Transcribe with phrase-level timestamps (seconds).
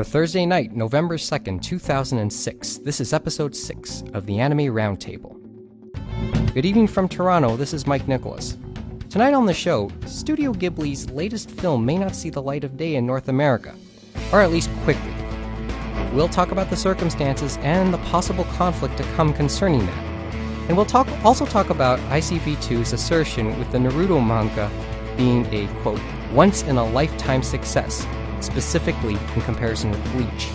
[0.00, 5.36] For Thursday night, November 2nd, 2006, this is episode 6 of the Anime Roundtable.
[6.54, 8.56] Good evening from Toronto, this is Mike Nicholas.
[9.10, 12.94] Tonight on the show, Studio Ghibli's latest film may not see the light of day
[12.94, 13.74] in North America,
[14.32, 15.12] or at least quickly.
[16.14, 20.04] We'll talk about the circumstances and the possible conflict to come concerning that.
[20.68, 24.70] And we'll talk also talk about ICV2's assertion with the Naruto manga
[25.18, 26.00] being a quote
[26.32, 28.06] once in a lifetime success,
[28.40, 30.48] specifically in comparison with Bleach.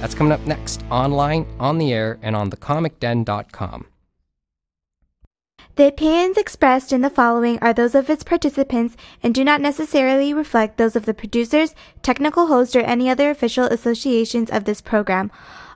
[0.00, 3.86] That's coming up next, online, on the air, and on thecomicden.com.
[5.76, 10.32] The opinions expressed in the following are those of its participants and do not necessarily
[10.32, 15.32] reflect those of the producers, technical host, or any other official associations of this program.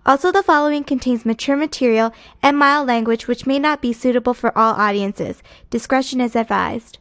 [0.06, 2.12] Also, the following contains mature material
[2.42, 5.42] and mild language which may not be suitable for all audiences.
[5.68, 6.98] Discretion is advised.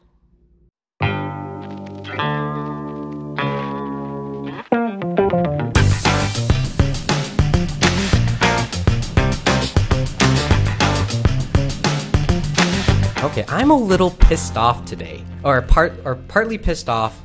[13.24, 17.20] Okay, I'm a little pissed off today, or part, or partly pissed off,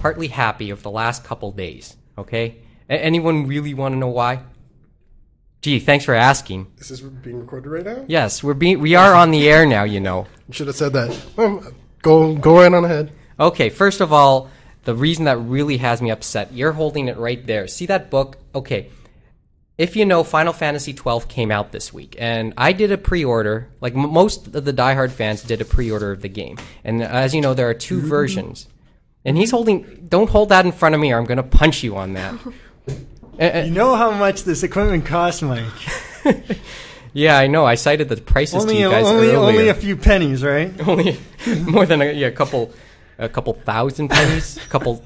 [0.00, 1.96] partly happy of the last couple days.
[2.16, 2.56] Okay,
[2.88, 4.40] A- anyone really want to know why?
[5.60, 6.72] Gee, thanks for asking.
[6.78, 8.04] Is this being recorded right now?
[8.08, 9.84] Yes, we're being, we are on the air now.
[9.84, 10.26] You know.
[10.48, 11.72] You should have said that.
[12.02, 13.12] Go, go right on ahead.
[13.38, 14.48] Okay, first of all,
[14.84, 17.68] the reason that really has me upset, you're holding it right there.
[17.68, 18.38] See that book?
[18.54, 18.90] Okay.
[19.78, 23.68] If you know, Final Fantasy XII came out this week, and I did a pre-order.
[23.80, 27.06] Like m- most of the diehard fans did a pre-order of the game, and uh,
[27.06, 28.08] as you know, there are 2 mm-hmm.
[28.08, 28.68] versions.
[29.24, 30.06] And he's holding.
[30.08, 32.38] Don't hold that in front of me, or I'm going to punch you on that.
[33.38, 35.64] You know how much this equipment costs, Mike.
[37.12, 37.66] yeah, I know.
[37.66, 39.36] I cited the prices Only, to you guys only, earlier.
[39.36, 40.72] only a few pennies, right?
[40.88, 41.18] Only
[41.60, 42.72] more than a, yeah, a couple,
[43.18, 45.04] a couple thousand pennies, a couple.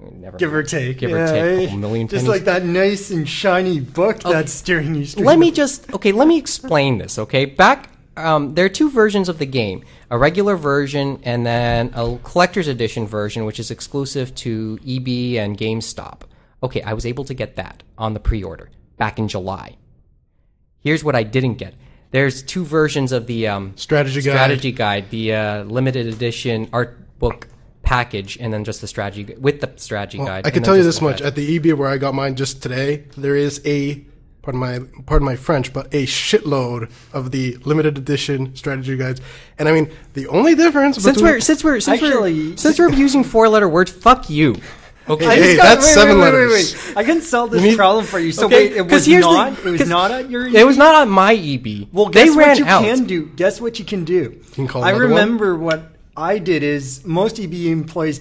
[0.00, 0.98] Never Give or take.
[0.98, 2.28] Give or Yeah, take, a million Just pennies.
[2.28, 5.26] like that nice and shiny book that's steering you straight.
[5.26, 6.12] Let me just okay.
[6.12, 7.18] Let me explain this.
[7.18, 11.90] Okay, back um, there are two versions of the game: a regular version and then
[11.94, 16.22] a collector's edition version, which is exclusive to EB and GameStop.
[16.62, 19.76] Okay, I was able to get that on the pre-order back in July.
[20.80, 21.74] Here's what I didn't get.
[22.10, 24.32] There's two versions of the um, Strategy guide.
[24.32, 27.48] strategy guide, the uh, limited edition art book
[27.94, 30.46] package, and then just the strategy with the strategy Well, guide.
[30.46, 33.04] I can tell you this much: at the EB where I got mine just today,
[33.16, 34.04] there is a
[34.42, 39.20] pardon my pardon my French, but a shitload of the limited edition strategy guides.
[39.58, 42.78] And I mean, the only difference Since between we're since we're since Actually- we're since
[42.78, 44.54] we're using four letter words, fuck you.
[45.08, 45.26] Okay.
[45.26, 46.74] I Hey, got- that's wait, seven wait, wait, letters.
[46.74, 46.96] Wait, wait.
[46.96, 48.30] I can solve this You need- problem for you.
[48.30, 49.58] So Okay, wait, it was here's the- not.
[49.58, 50.46] it was 'cause not at your.
[50.46, 51.88] It was not on my EB.
[51.92, 52.82] Well, they guess ran what you out.
[52.84, 53.26] can do.
[53.34, 54.36] Guess what you can do.
[54.52, 55.10] can call I another one?
[55.10, 58.20] remember what I did is most EB employees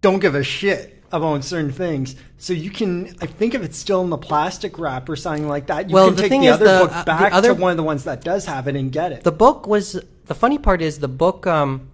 [0.00, 2.14] don't give a shit about certain things.
[2.38, 5.66] So you can, I think if it's still in the plastic wrap or something like
[5.66, 7.32] that, you Well, can the take thing the is other the- book uh, the back
[7.32, 9.24] other- to one of the ones that does have it and get it.
[9.24, 11.46] The book was the funny part is the book.
[11.46, 11.88] Um,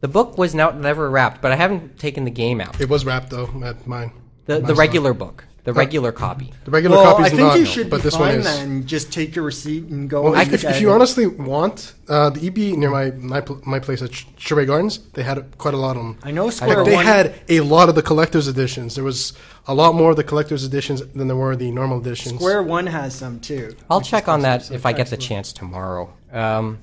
[0.00, 2.78] the book was now never wrapped, but I haven't taken the game out.
[2.80, 4.12] it was wrapped though at mine.
[4.44, 6.52] The the regular book, the regular copy.
[6.64, 8.44] the regular well, copy I think not, you should but be this fine one is.
[8.44, 8.86] then.
[8.86, 10.22] Just take your receipt and go.
[10.22, 14.02] Well, and if, if you honestly want, uh, the EB near my my, my place
[14.02, 16.18] at Sh- Sherway Gardens, they had quite a lot of them.
[16.22, 18.94] I know Square Like they One- had a lot of the collector's editions.
[18.94, 19.32] There was
[19.66, 22.34] a lot more of the collector's editions than there were the normal editions.
[22.40, 23.74] Square One has some too.
[23.88, 26.12] I'll check on that if I get the chance tomorrow.
[26.30, 26.82] Um,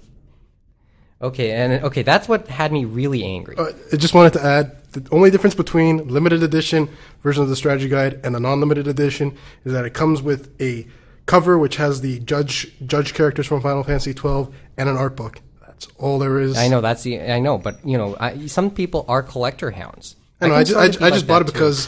[1.22, 3.56] okay, and okay, that's what had me really angry.
[3.58, 6.90] Uh, I just wanted to add the only difference between limited edition
[7.24, 10.86] version of the strategy guide and the non-limited edition is that it comes with a
[11.28, 15.40] cover which has the judge judge characters from Final Fantasy twelve and an art book.
[15.66, 16.58] That's all there is.
[16.58, 20.16] I know that's the I know, but you know, I, some people are collector hounds.
[20.42, 20.54] I know.
[20.54, 21.54] can I just, I, of ju- be I like just bought it too.
[21.54, 21.86] because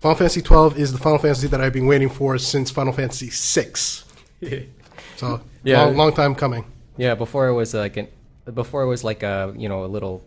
[0.00, 3.30] Final Fantasy twelve is the Final Fantasy that I've been waiting for since Final Fantasy
[3.30, 4.04] six.
[5.16, 5.84] So Yeah.
[5.84, 6.64] long, long time coming.
[6.96, 8.08] Yeah, before it was like an,
[8.52, 10.24] before it was like a you know a little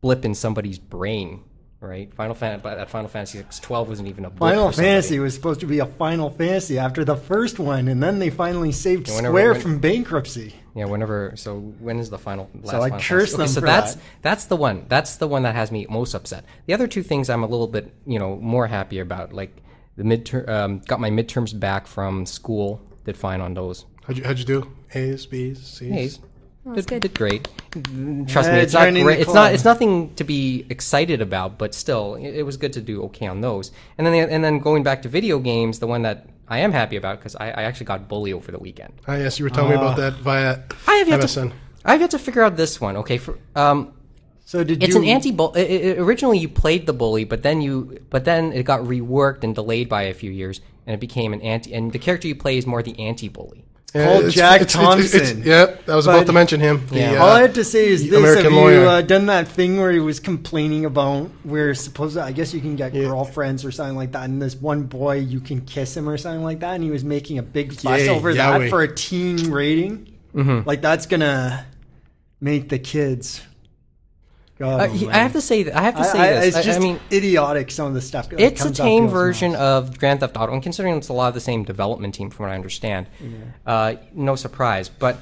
[0.00, 1.42] blip in somebody's brain,
[1.80, 2.12] right?
[2.14, 4.72] Final Fan, but that Final Fantasy twelve wasn't even a blip Final.
[4.72, 8.30] Fantasy was supposed to be a Final Fantasy after the first one, and then they
[8.30, 10.54] finally saved Yeah, whenever- Square when- from bankruptcy.
[10.74, 11.32] Yeah, whenever.
[11.34, 12.48] So when is the final?
[12.62, 13.36] Last I Final curse Fantasy?
[13.36, 14.02] them so for that's that.
[14.22, 14.84] that's the one.
[14.88, 16.44] That's the one that has me most upset.
[16.66, 19.56] The other two things I'm a little bit you know more happy about, like
[19.96, 20.48] the midterm.
[20.48, 22.80] Um, got my midterms back from school.
[23.04, 23.86] Did fine on those.
[24.06, 24.70] How'd you, how'd you do?
[24.94, 25.92] A's, B's, C's.
[25.92, 26.18] A's.
[26.74, 27.02] That's did, good.
[27.02, 27.48] did great.
[28.28, 29.20] Trust me, it's not great.
[29.20, 29.52] It's not.
[29.54, 33.26] It's nothing to be excited about, but still, it, it was good to do okay
[33.26, 33.70] on those.
[33.96, 36.96] And then, and then going back to video games, the one that I am happy
[36.96, 38.94] about because I, I actually got Bully over the weekend.
[39.06, 41.50] Ah, yes, you were telling me about that via I have yet MSN.
[41.50, 41.54] to.
[41.84, 42.96] I have yet to figure out this one.
[42.98, 43.92] Okay, for um,
[44.44, 45.02] So did It's you?
[45.02, 45.98] an anti bully.
[45.98, 49.88] Originally, you played the bully, but then you, but then it got reworked and delayed
[49.88, 51.72] by a few years, and it became an anti.
[51.74, 53.64] And the character you play is more the anti-bully.
[53.92, 55.42] Called it's- Jack it's- it's- it's- Thompson.
[55.46, 56.82] yep, I was But- about to mention him.
[56.90, 58.80] The, uh, All I had to say is this: American Have lawyer.
[58.82, 62.18] you uh, done that thing where he was complaining about where supposed?
[62.18, 63.04] I guess you can get Yeah.
[63.06, 66.44] girlfriends or something like that, and this one boy you can kiss him or something
[66.44, 68.58] like that, and he was making a big fuss Yay, over Yahweh.
[68.64, 70.06] that for a teen rating.
[70.36, 70.68] Mm-hmm.
[70.68, 71.64] Like that's gonna
[72.42, 73.40] make the kids.
[74.58, 76.46] God, Uh, he- I have to say, that I have to say I- this.
[76.48, 77.70] It's I- just I mean, idiotic.
[77.70, 78.28] Some of the stuff.
[78.30, 79.90] that it's a comes out tame people's version mouths.
[79.90, 82.46] of Grand Theft Auto, and considering it's a lot of the same development team, from
[82.46, 83.06] what I understand,
[83.66, 84.88] uh, no surprise.
[84.88, 85.18] But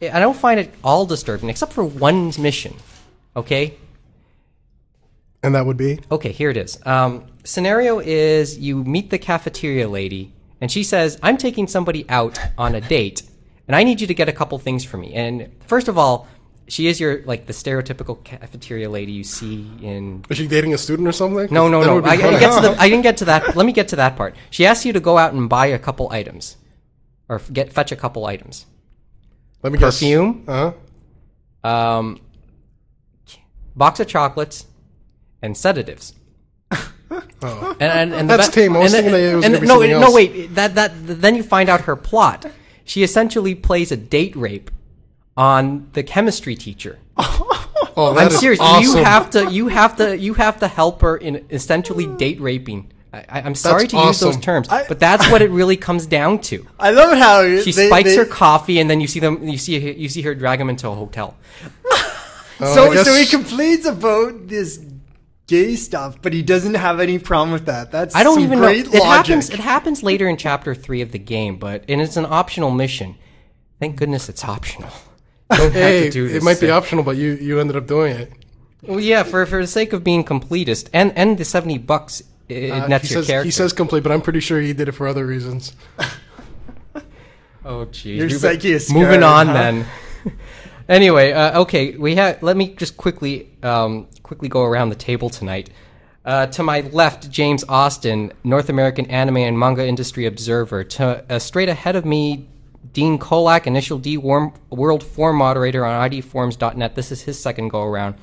[0.00, 2.74] I don't find it all disturbing, except for one mission.
[3.36, 3.74] Okay,
[5.42, 6.78] and that would be okay, here it is.
[6.86, 12.38] Um, scenario is you meet the cafeteria lady, and she says, "I'm taking somebody out
[12.56, 13.22] on a date,
[13.66, 16.28] and I need you to get a couple things for me." And first of all.
[16.68, 20.78] She is your like the stereotypical cafeteria lady you see in is she dating a
[20.78, 21.48] student or something?
[21.50, 22.06] No, no, no.
[22.06, 23.56] I, I get to the, I didn't get to that.
[23.56, 24.36] Let me get to that part.
[24.50, 26.56] She asks you to go out and buy a couple items,
[27.28, 28.66] or get fetch a couple items.
[29.62, 29.96] Let me guess.
[29.96, 30.44] Perfume?
[30.46, 30.72] Uh
[31.64, 31.68] huh.
[31.68, 32.20] Um,
[33.74, 34.66] box of chocolates,
[35.42, 36.14] and sedatives.
[37.40, 37.76] Oh.
[37.80, 38.76] And, and, and That's the tame.
[38.76, 40.54] I was and thinking the- that it was and no, no, wait.
[40.54, 42.46] That that then you find out her plot.
[42.84, 44.70] She essentially plays a date rape
[45.38, 46.98] on the chemistry teacher.
[48.00, 48.60] Oh, that I'm is serious.
[48.60, 48.82] Awesome.
[48.98, 49.50] You have to.
[49.50, 50.16] You have to.
[50.16, 52.92] You have to help her in essentially date raping.
[53.12, 55.76] I, I- I'm sorry That's to use those terms, I- but that's what it really
[55.76, 56.64] comes down to.
[56.78, 59.42] I love how She they- spikes they- her coffee, and then you see them.
[59.42, 59.78] You see.
[59.94, 61.36] You see her drag him into a hotel.
[62.60, 64.80] Oh, So, I guess- so he complains about this
[65.48, 67.90] gay stuff, but he doesn't have any problem with that.
[67.90, 68.66] That's I don't some even know.
[68.66, 69.02] great It logic.
[69.04, 69.50] happens.
[69.50, 73.16] It happens later in chapter three of the game, but and it's an optional mission.
[73.80, 74.90] Thank goodness it's optional.
[75.50, 76.44] Don't have Hey, to do it this.
[76.44, 78.32] might be optional, but you you ended up doing it.
[78.82, 82.64] Well, yeah, for for the sake of being completist, and and the seventy bucks it,
[82.64, 83.44] it Uh, nets your says character.
[83.44, 85.72] he says complete, but I'm pretty sure he did it for other reasons.
[87.64, 88.04] Oh, jeez.
[88.16, 89.52] Your Moving- psyche is Moving scarred, on huh?
[89.52, 89.86] then.
[90.88, 92.42] anyway, uh, okay, we have.
[92.42, 95.68] Let me just quickly, um, quickly go around the table tonight.
[96.24, 100.84] Uh, to my left, James Austin, North American Anime and Manga Industry Observer.
[100.84, 102.48] To uh, straight ahead of me,
[102.92, 106.94] Dean Kolak, Initial D World Forum Moderator on IDForums.net.
[106.94, 108.14] This is his second go around.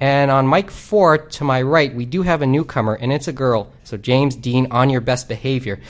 [0.00, 3.32] And on mic four, to my right, we do have a newcomer, and it's a
[3.32, 3.72] girl.
[3.84, 5.80] So James Dean, on your best behavior.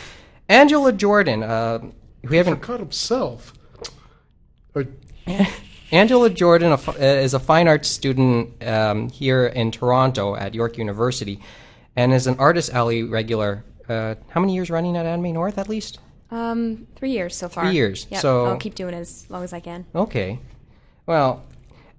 [0.48, 1.80] Angela Jordan, uh,
[2.22, 3.52] we haven't Forgot himself.
[4.74, 4.86] Or,
[5.92, 11.40] Angela Jordan uh, is a fine arts student um, here in Toronto at York University
[11.96, 13.64] and is an Artist Alley regular.
[13.88, 15.98] Uh, how many years running at Anime North at least?
[16.34, 17.64] Um, three years so far.
[17.66, 19.86] Three years, Yep, so- I'll keep doing it as long as I can.
[19.94, 20.40] Okay.
[21.06, 21.44] Well,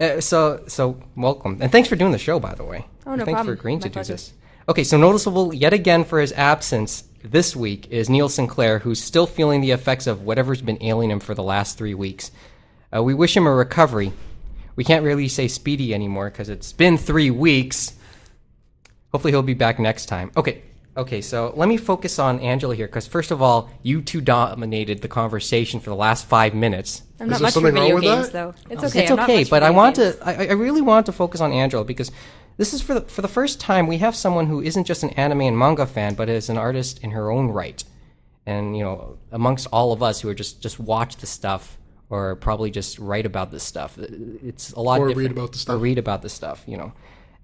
[0.02, 1.58] uh, so so welcome.
[1.62, 2.86] And thanks for doing the show, by the way.
[3.06, 3.56] Oh, no thanks problem.
[3.56, 4.34] for agreeing My to do this.
[4.68, 9.26] Okay, so noticeable yet again for his absence this week is Neil Sinclair, who's still
[9.28, 12.32] feeling the effects of whatever's been ailing him for the last three weeks.
[12.96, 14.12] Uh, we wish him a recovery.
[14.76, 17.94] We can't really say speedy anymore because it's been three weeks.
[19.14, 20.32] Hopefully, he'll be back next time.
[20.36, 20.64] Okay,
[20.98, 21.22] okay.
[21.22, 25.08] So let me focus on Angela here because first of all, you two dominated the
[25.08, 27.04] conversation for the last five minutes.
[27.20, 28.34] I'm Is not there much for something wrong video with games, that?
[28.34, 28.74] though.
[28.74, 29.04] It's okay.
[29.04, 30.16] It's I'm okay, but I want games.
[30.18, 30.28] to.
[30.28, 32.12] I, I really want to focus on Angela because
[32.58, 35.10] this is for the for the first time we have someone who isn't just an
[35.12, 37.84] anime and manga fan, but is an artist in her own right.
[38.46, 41.78] And you know, amongst all of us who are just just watch the stuff
[42.10, 45.30] or probably just write about this stuff, it's a lot Or different.
[45.30, 45.76] read about the stuff.
[45.76, 46.94] Or read about the stuff, you know.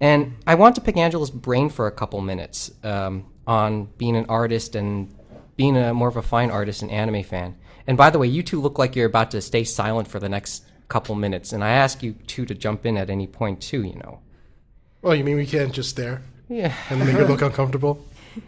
[0.00, 4.26] And I want to pick Angela's brain for a couple minutes um, on being an
[4.28, 5.12] artist and
[5.56, 7.56] being a more of a fine artist and anime fan.
[7.86, 10.28] And by the way, you two look like you're about to stay silent for the
[10.28, 13.82] next couple minutes, and I ask you two to jump in at any point too.
[13.82, 14.20] You know.
[15.02, 16.72] Well, you mean we can't just stare Yeah.
[16.90, 18.04] and make it look uncomfortable?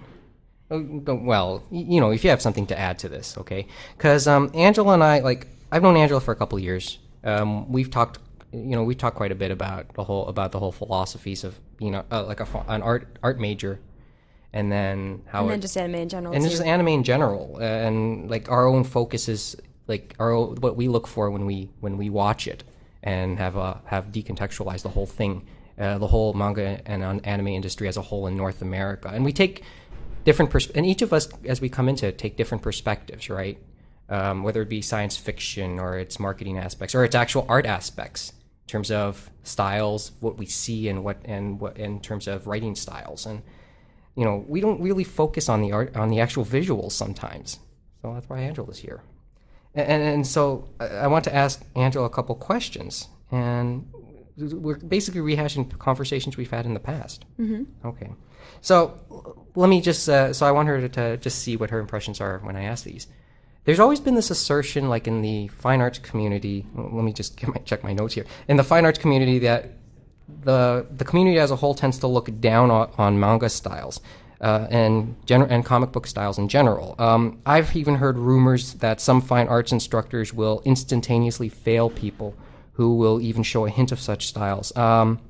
[0.71, 3.67] Oh, Well, you know, if you have something to add to this, okay?
[3.97, 6.99] Because um, Angela and I, like, I've known Angela for a couple of years.
[7.23, 8.19] Um, we've talked,
[8.51, 11.59] you know, we talked quite a bit about the whole about the whole philosophies of,
[11.79, 13.79] you know, uh, like a, an art art major,
[14.55, 16.33] and then how and it, then just anime in general.
[16.33, 19.57] and just anime in general, uh, and like our own focus is
[19.89, 22.63] like our own, what we look for when we when we watch it,
[23.03, 25.45] and have uh, have decontextualized the whole thing,
[25.77, 29.33] uh, the whole manga and anime industry as a whole in North America, and we
[29.33, 29.65] take
[30.25, 33.59] different pers- and each of us as we come into it take different perspectives, right?
[34.09, 38.31] Um, whether it be science fiction or its marketing aspects or its actual art aspects
[38.31, 42.77] in terms of styles, what we see and what and what in terms of writing
[42.77, 43.43] styles and
[44.17, 47.59] you know, we don't really focus on the art, on the actual visuals sometimes.
[48.03, 49.03] So that's why Angela's here.
[49.75, 53.09] And, and, and so I, I want to ask Angela a couple questions.
[53.31, 53.89] And
[54.37, 57.25] we're basically rehashing conversations we've had in the past.
[57.39, 57.87] Mm-hmm.
[57.87, 58.11] Okay.
[58.61, 60.09] So let me just.
[60.09, 62.65] Uh, so I want her to, to just see what her impressions are when I
[62.65, 63.07] ask these.
[63.65, 66.67] There's always been this assertion, like in the fine arts community.
[66.75, 68.27] Let me just get my, check my notes here.
[68.47, 69.79] In the fine arts community, that
[70.29, 74.01] the the community as a whole tends to look down on, on manga styles
[74.41, 76.95] uh, and gen- and comic book styles in general.
[76.99, 82.35] Um, I've even heard rumors that some fine arts instructors will instantaneously fail people
[82.73, 84.75] who will even show a hint of such styles.
[84.77, 85.21] Um,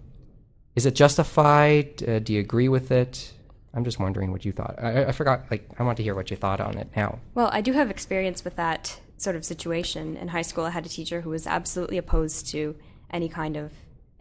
[0.77, 2.03] is it justified?
[2.09, 3.33] Uh, do you agree with it?
[3.75, 4.77] I'm just wondering what you thought.
[4.81, 5.43] I, I- I forgot.
[5.51, 7.19] Like, I want to hear what you thought on it now.
[7.35, 10.17] Well, I do have experience with that sort of situation.
[10.17, 12.77] In high school, I had a teacher who was absolutely opposed to
[13.11, 13.73] any kind of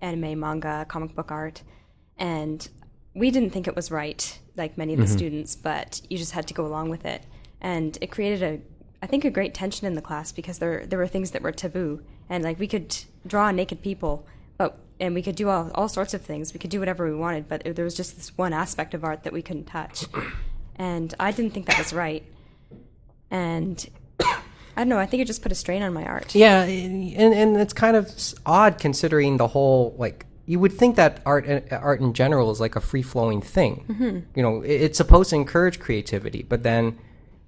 [0.04, 1.64] anime, manga, comic book art.
[2.18, 2.68] And
[3.16, 5.18] we didn't think it was right, like many of the mm-hmm.
[5.18, 7.24] students, but you just had to go along with it.
[7.62, 8.62] And it created a,
[9.02, 11.52] I think, a great tension in the class because there, there were things that were
[11.52, 12.02] taboo.
[12.30, 12.96] And like we could
[13.26, 16.54] draw naked people, but and we could do all, all sorts of things.
[16.54, 19.24] We could do whatever we wanted, but there was just this one aspect of art
[19.24, 20.06] that we couldn't touch.
[20.76, 22.24] And I didn't think that was right.
[23.30, 23.90] And
[24.76, 26.34] I don't know, I think it just put a strain on my art.
[26.34, 28.12] Yeah, and and it's kind of
[28.46, 32.60] odd considering the whole like you would think that art uh, art in general is
[32.60, 33.86] like a free flowing thing.
[33.88, 34.20] Mm-hmm.
[34.36, 36.98] You know, it's supposed to encourage creativity, but then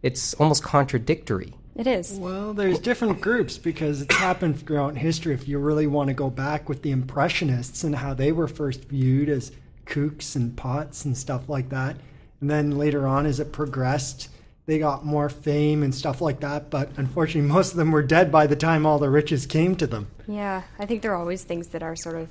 [0.02, 1.54] it's almost contradictory.
[1.76, 2.14] It is.
[2.14, 5.34] Well, there's different groups because it's happened throughout history.
[5.34, 8.86] If you really want to go back with the Impressionists and how they were first
[8.86, 9.52] viewed as
[9.86, 11.98] kooks and pots and stuff like that,
[12.40, 14.30] and then later on, as it progressed,
[14.66, 16.70] they got more fame and stuff like that.
[16.70, 19.88] But unfortunately, most of them were dead by the time all the riches came to
[19.88, 20.08] them.
[20.28, 22.30] Yeah, I think there are always things that are sort of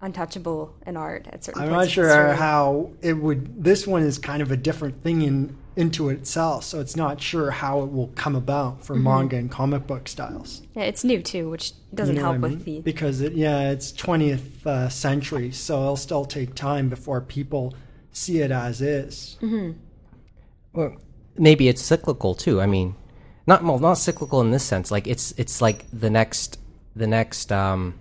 [0.00, 3.62] untouchable in art at certain I'm not sure how it would.
[3.62, 7.50] This one is kind of a different thing in into itself, so it's not sure
[7.50, 10.60] how it will come about for manga and comic book styles.
[10.74, 12.76] Yeah, it's new too, which doesn't You know help what I with mean?
[12.76, 12.80] the.
[12.82, 17.74] because it yeah it's 20th uh, century so it'll still take time before people
[18.12, 19.38] see it as is
[20.74, 20.96] Well,
[21.36, 22.60] maybe it's cyclical too.
[22.60, 22.94] I mean,
[23.46, 24.90] not well, not cyclical in this sense.
[24.90, 26.58] Like it's it's like the next
[26.94, 27.98] the next um,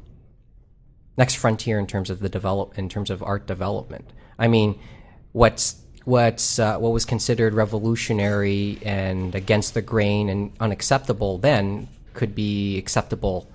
[1.18, 4.12] next frontier in terms of the develop in terms of art development.
[4.38, 4.80] I mean,
[5.32, 12.36] what's what's uh, what was considered revolutionary and against the grain and unacceptable then could
[12.36, 13.48] be acceptable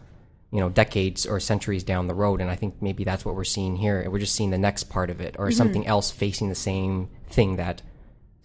[0.53, 3.45] you know decades or centuries down the road and i think maybe that's what we're
[3.45, 6.55] seeing here we're just seeing the next part of it or something else facing the
[6.55, 7.83] same thing that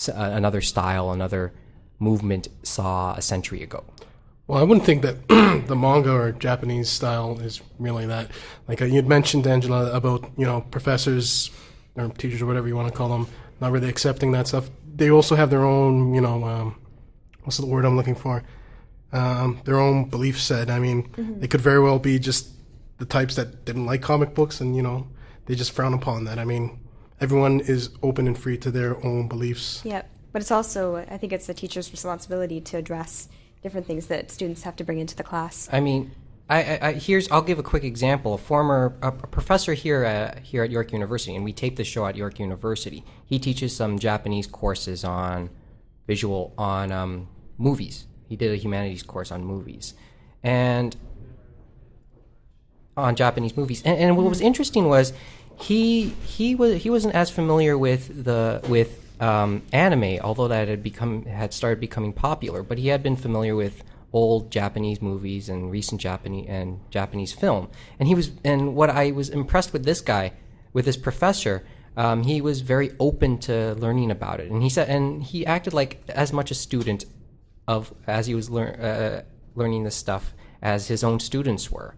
[0.08, 1.52] another style another
[2.00, 3.84] movement saw a century ago
[4.52, 5.16] Well, I wouldn't think that
[5.68, 8.32] the manga or Japanese style is really that.
[8.68, 11.52] Like uh, you'd mentioned, Angela, about you know professors
[11.96, 13.28] or teachers or whatever you want to call them,
[13.62, 14.70] not really accepting that stuff.
[14.94, 16.76] They also have their own, you know, um,
[17.44, 18.44] what's the word I'm looking for?
[19.14, 20.70] Um, their own belief set.
[20.70, 21.08] I mean,
[21.40, 22.50] they could very well be just
[22.98, 25.08] the types that didn't like comic books, and you know,
[25.46, 26.40] they just frown upon that.
[26.40, 26.78] I mean,
[27.22, 29.82] everyone is open and free to their own beliefs.
[29.86, 30.10] Yep.
[30.34, 33.30] but it's also I think it's the teacher's responsibility to address
[33.62, 35.70] different things that students have to bring into the class.
[35.72, 36.12] I mean,
[36.50, 38.34] I, I, I here's I'll give a quick example.
[38.34, 41.84] A former a, a professor here uh, here at York University, and we tape the
[41.84, 43.06] show at York University.
[43.26, 45.50] He teaches some Japanese courses on
[46.08, 48.08] visual on um, movies.
[48.28, 49.94] He did a humanities course on movies,
[50.42, 50.96] and
[52.98, 53.82] on Japanese movies.
[53.84, 55.14] And, and what was interesting was
[55.62, 60.84] he he was he wasn't as familiar with the with um, anime, although that had
[60.84, 62.64] become had started becoming popular.
[62.64, 67.70] But he had been familiar with old Japanese movies and recent Japanese and Japanese film.
[68.00, 70.34] And he was and what I was impressed with this guy,
[70.74, 71.64] with this professor.
[71.98, 75.74] Um, he was very open to learning about it, and he said, and he acted
[75.74, 77.04] like as much a student
[77.68, 81.96] of as he was lear- uh, learning this stuff as his own students were,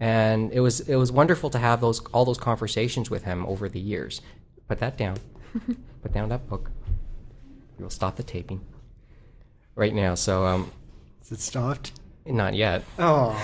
[0.00, 3.68] and it was it was wonderful to have those all those conversations with him over
[3.68, 4.20] the years.
[4.68, 5.18] Put that down.
[6.02, 6.70] Put down that book.
[7.78, 8.64] We'll stop the taping
[9.74, 10.14] right now.
[10.14, 10.72] So um,
[11.22, 11.92] is it stopped
[12.26, 13.30] not yet, oh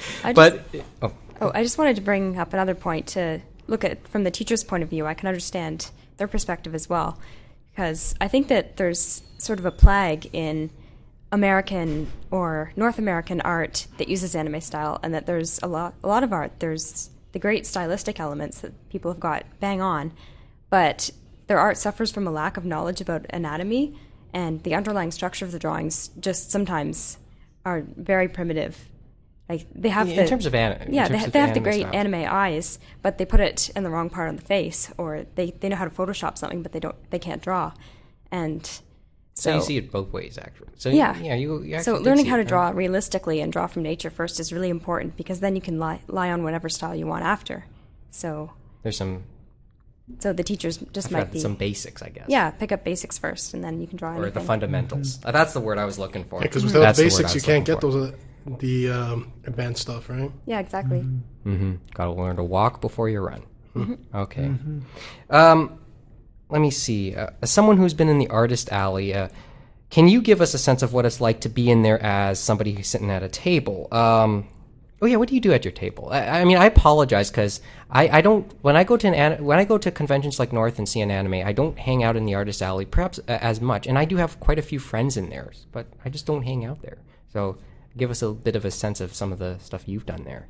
[0.24, 0.64] I just, but
[1.02, 4.30] oh, oh, I just wanted to bring up another point to look at from the
[4.30, 5.06] teacher's point of view.
[5.06, 7.18] I can understand their perspective as well,
[7.70, 10.70] because I think that there's sort of a plague in
[11.32, 16.08] American or North American art that uses anime style, and that there's a lot, a
[16.08, 16.52] lot of art.
[16.58, 20.12] There's the great stylistic elements that people have got bang on,
[20.70, 21.10] but
[21.46, 23.98] their art suffers from a lack of knowledge about anatomy,
[24.32, 27.18] and the underlying structure of the drawings just sometimes
[27.64, 28.88] are very primitive.
[29.48, 31.86] Like they have in the, terms of anime, yeah, they, ha- they have the great
[31.86, 35.50] anime eyes, but they put it in the wrong part on the face, or they,
[35.50, 37.72] they know how to Photoshop something, but they don't they can't draw,
[38.30, 38.80] and
[39.40, 40.68] So, so, you see it both ways, actually.
[40.76, 42.42] So yeah, yeah, you, you so learning how it.
[42.42, 45.78] to draw realistically and draw from nature first is really important because then you can
[45.78, 47.64] lie, lie on whatever style you want after.
[48.10, 49.24] So, There's some
[50.18, 52.26] so the teachers just might be some basics, I guess.
[52.28, 54.34] yeah, pick up basics first, and then you can draw Or anything.
[54.34, 55.20] the fundamentals.
[55.24, 56.40] Uh, that's the word I was looking for.
[56.40, 60.08] Because without That's the basics, you can't get looking those uh, the um, advanced stuff,
[60.08, 60.30] right?
[60.46, 61.00] yeah, exactly.
[61.46, 61.74] Mm-hmm.
[61.94, 63.42] Got to learn to walk before you run.
[64.14, 64.50] Okay.
[65.30, 65.78] Um,
[66.50, 67.14] let me see.
[67.14, 69.28] Uh, as someone who's been in the artist alley, uh,
[69.90, 72.38] can you give us a sense of what it's like to be in there as
[72.38, 73.88] somebody who's sitting at a table?
[73.92, 74.48] Um,
[75.02, 76.08] oh yeah, what do you do at your table?
[76.10, 79.58] I, I mean, I apologize because I, I don't when I go to an when
[79.58, 82.26] I go to conventions like North and see an anime, I don't hang out in
[82.26, 85.16] the artist alley perhaps uh, as much, and I do have quite a few friends
[85.16, 86.98] in there, but I just don't hang out there.
[87.32, 87.58] So
[87.96, 90.46] give us a bit of a sense of some of the stuff you've done there.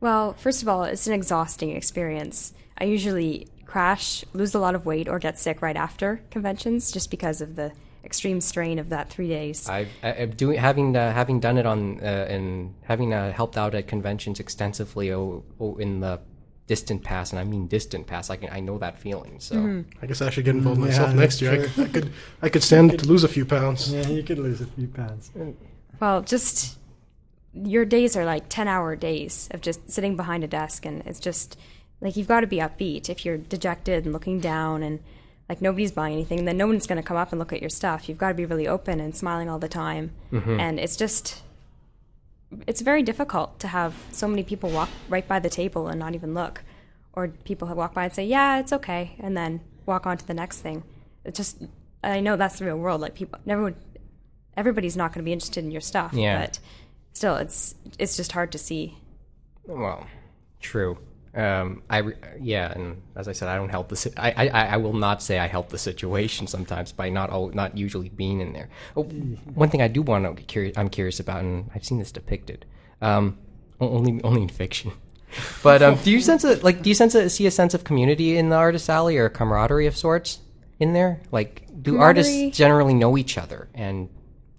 [0.00, 2.52] Well, first of all, it's an exhausting experience.
[2.76, 7.10] I usually crash, lose a lot of weight, or get sick right after conventions just
[7.10, 7.72] because of the
[8.04, 9.68] extreme strain of that three days.
[9.68, 13.56] I've, I- I've doing having uh, having done it on uh, and having uh, helped
[13.56, 16.20] out at conventions extensively oh, oh, in the
[16.66, 18.30] distant past, and I mean distant past.
[18.30, 19.40] I can I know that feeling.
[19.40, 21.52] So I guess I should get involved Mm, myself yeah, next year.
[21.52, 23.92] I could, I could I could stand to lose a few pounds.
[23.92, 25.30] Yeah, you could lose a few pounds.
[26.00, 26.78] Well, just
[27.52, 31.20] your days are like 10 hour days of just sitting behind a desk, and it's
[31.20, 31.58] just
[32.00, 33.08] like you've got to be upbeat.
[33.08, 35.00] If you're dejected and looking down and
[35.48, 37.70] like nobody's buying anything, then no one's going to come up and look at your
[37.70, 38.08] stuff.
[38.08, 40.12] You've got to be really open and smiling all the time.
[40.32, 40.60] Mm-hmm.
[40.60, 41.42] And it's just,
[42.66, 46.14] it's very difficult to have so many people walk right by the table and not
[46.14, 46.62] even look.
[47.12, 50.34] Or people walk by and say, yeah, it's okay, and then walk on to the
[50.34, 50.82] next thing.
[51.24, 51.62] It's just,
[52.02, 53.00] I know that's the real world.
[53.00, 53.76] Like people, never would,
[54.56, 56.12] everybody's not going to be interested in your stuff.
[56.12, 56.40] Yeah.
[56.40, 56.58] But
[57.12, 58.98] still, it's it's just hard to see.
[59.66, 60.06] well,
[60.60, 60.98] true.
[61.36, 63.96] Um, I re- yeah, and as I said, I don't help the.
[63.96, 67.50] Si- I, I I will not say I help the situation sometimes by not al-
[67.50, 68.68] not usually being in there.
[68.96, 72.12] Oh, one thing I do want to curious, I'm curious about, and I've seen this
[72.12, 72.64] depicted,
[73.02, 73.36] um,
[73.80, 74.92] only only in fiction.
[75.64, 76.82] But um, do you sense a like?
[76.82, 79.88] Do you sense a see a sense of community in the artist alley or camaraderie
[79.88, 80.38] of sorts
[80.78, 81.20] in there?
[81.32, 84.08] Like, do artists generally know each other, and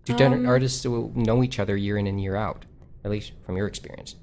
[0.03, 2.65] do gen- artists know each other year in and year out?
[3.05, 4.15] At least from your experience.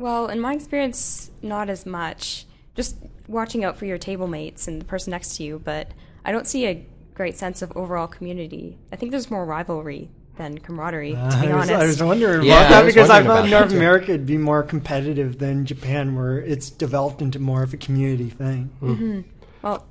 [0.00, 2.46] Well, in my experience, not as much.
[2.74, 2.96] Just
[3.28, 5.88] watching out for your table mates and the person next to you, but
[6.24, 8.78] I don't see a great sense of overall community.
[8.90, 11.70] I think there's more rivalry than camaraderie, to be I, was, honest.
[11.72, 13.72] I was wondering Yeah, about I that was because I thought North.
[13.72, 18.30] America would be more competitive than Japan, where it's developed into more of a community
[18.30, 18.70] thing.
[18.80, 19.20] Mm-hmm.
[19.60, 19.86] well,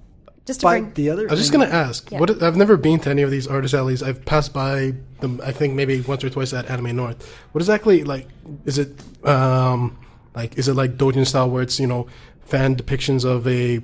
[0.49, 2.11] just to But bring the other, I was just gonna ask.
[2.11, 2.19] Yeah.
[2.19, 4.01] What I've never been to any of these artist alleys.
[4.01, 5.39] I've passed by them.
[5.49, 7.19] I think maybe once or twice at Anime North.
[7.51, 8.27] What exactly like
[8.65, 8.91] is it?
[9.25, 9.97] Um,
[10.35, 12.07] like is it like Doujin style where it's you know
[12.51, 13.79] fan depictions of a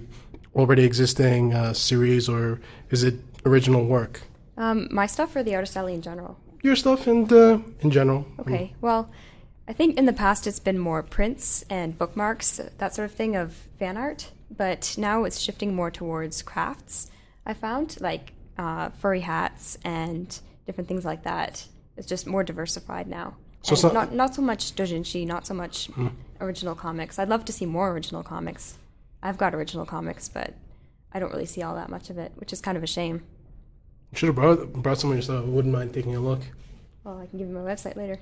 [0.55, 4.21] already existing uh, series, or is it original work?
[4.57, 6.37] um, my stuff for the artist alley in general.
[6.63, 8.25] Your stuff and uh, in general.
[8.39, 8.73] Okay.
[8.81, 9.09] Well,
[9.67, 13.35] I think in the past it's been more prints and bookmarks, that sort of thing
[13.35, 17.09] of fan art, but now it's shifting more towards crafts.
[17.45, 21.65] I found like uh, furry hats and different things like that.
[21.97, 23.35] It's just more diversified now.
[23.61, 25.89] So And it's not- not not so much doujinshi, not so much
[26.39, 27.17] original comics.
[27.19, 28.77] I'd love to see more original comics.
[29.23, 30.53] I've got original comics, but
[31.11, 33.23] I don't really see all that much of it, which is kind of a shame.
[34.11, 35.37] You Should have brought brought some of your.
[35.37, 36.41] I wouldn't mind taking a look.
[37.03, 38.19] Well, I can give you my website later.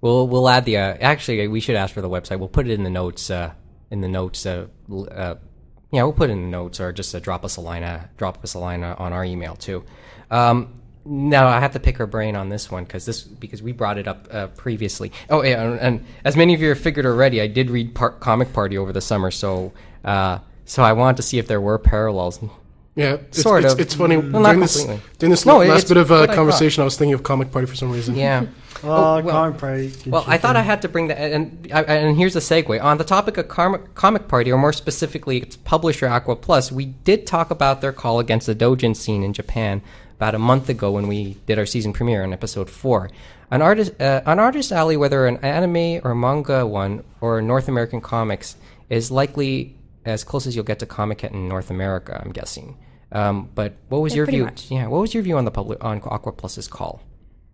[0.00, 2.38] We'll we'll add the uh, actually we should ask for the website.
[2.38, 3.30] We'll put it in the notes.
[3.30, 3.52] Uh,
[3.90, 4.44] in the notes.
[4.46, 5.36] Uh, uh,
[5.92, 7.82] yeah, we'll put in the notes or just uh, drop us a line.
[7.82, 9.84] Uh, drop us a line on our email too.
[10.30, 13.72] Um, now I have to pick her brain on this one because this because we
[13.72, 15.12] brought it up uh, previously.
[15.30, 18.12] Oh yeah, and, and as many of you have figured already, I did read par-
[18.12, 19.72] Comic Party over the summer, so
[20.04, 22.40] uh, so I wanted to see if there were parallels.
[22.96, 23.80] Yeah, it's, Sort it's, of.
[23.80, 24.84] It's funny Well, during this
[25.18, 26.80] during this No, last bit of what uh, conversation.
[26.80, 28.16] I was thinking of Comic Party for some reason.
[28.16, 28.46] Yeah.
[28.84, 29.92] Oh, well- comic party.
[30.06, 30.54] Well, I thought.
[30.54, 33.94] I had to bring that, and and here's a segue on the topic of Comic
[33.94, 36.70] Comic Party, or more specifically, its publisher Aqua Plus.
[36.70, 39.80] We did talk about their call against the doujin scene in Japan
[40.16, 43.10] about a month ago when we did our season premiere on episode four.
[43.50, 48.02] An artist, uh, an artist alley, whether an anime or manga one or North American
[48.02, 48.56] comics,
[48.90, 52.20] is likely as close as you'll get to Comic Con in North America.
[52.22, 52.76] I'm guessing.
[53.12, 54.44] Um, but what was Yeah, your view?
[54.44, 54.70] much.
[54.70, 57.02] Yeah, what was your view on the public on Aqua Plus's call?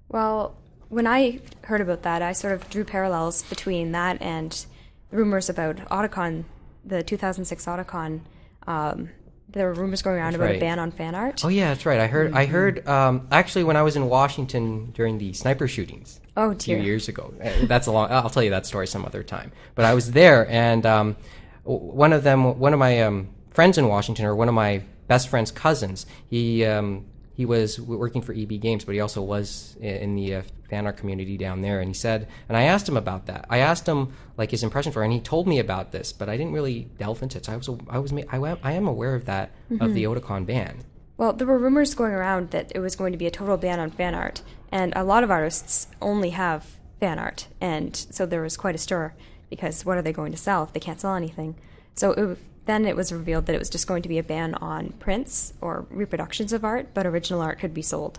[0.08, 0.56] Well,
[0.88, 4.64] when I heard about that, I sort of drew parallels between that and
[5.10, 6.44] rumors about Otakon,
[6.84, 8.20] the 2006 Otakon.
[8.66, 9.10] Um,
[9.48, 10.56] there were rumors going around That's about right.
[10.56, 11.44] a ban on fan art.
[11.44, 12.00] Oh yeah, that's right.
[12.00, 12.32] I heard.
[12.32, 12.86] I heard.
[12.88, 16.84] Um, actually, when I was in Washington during the sniper shootings Oh, a few dear.
[16.84, 18.10] years ago, uh, that's a long.
[18.10, 19.52] I'll tell you that story some other time.
[19.74, 21.16] But I was there, and um,
[21.64, 25.28] one of them, one of my um, friends in Washington, or one of my best
[25.28, 30.14] friend's cousins, he um, he was working for EB Games, but he also was in
[30.16, 31.80] the uh, fan art community down there.
[31.80, 33.46] And he said, and I asked him about that.
[33.48, 36.28] I asked him like his impression for, it, and he told me about this, but
[36.28, 37.46] I didn't really delve into it.
[37.46, 40.84] So I was, I was, I, I am aware of that of the Otakon ban.
[41.16, 43.80] Well, there were rumors going around that it was going to be a total ban
[43.80, 46.66] on fan art, and a lot of artists only have
[47.00, 49.12] fan art, and so there was quite a stir
[49.50, 51.54] because what are they going to sell if they can't sell anything?
[51.94, 54.54] So it, then it was revealed that it was just going to be a ban
[54.54, 58.18] on prints or reproductions of art, but original art could be sold.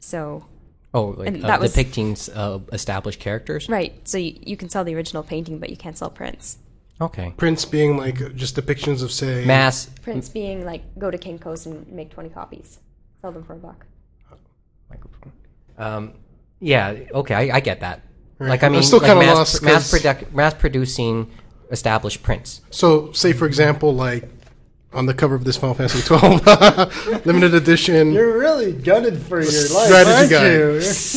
[0.00, 0.46] So
[0.94, 3.68] Oh, like And uh, that was- depicting uh, established characters.
[3.68, 6.58] right, so you, you can sell the original painting, but you can't sell prints.
[7.00, 7.32] Okay.
[7.38, 9.86] Prints being like just depictions of say Mass.
[10.02, 12.78] Prints being like go to Kinko's and make twenty copies,
[13.22, 13.86] sell them for a buck.
[14.90, 15.32] microphone.
[15.78, 16.12] Um,
[16.60, 16.94] yeah.
[17.12, 17.34] Okay.
[17.34, 18.02] I, I get that.
[18.38, 18.50] Right.
[18.50, 21.30] Like I I'm mean, still like kinda mass, lost mass, 'cause- produc- mass producing
[21.72, 22.60] established prints.
[22.70, 24.28] So, say for example, like
[24.92, 26.46] on the cover of this Final Fantasy 12
[27.26, 30.52] limited edition You're really gunning for your life, strategy aren't guide.
[30.52, 30.72] you?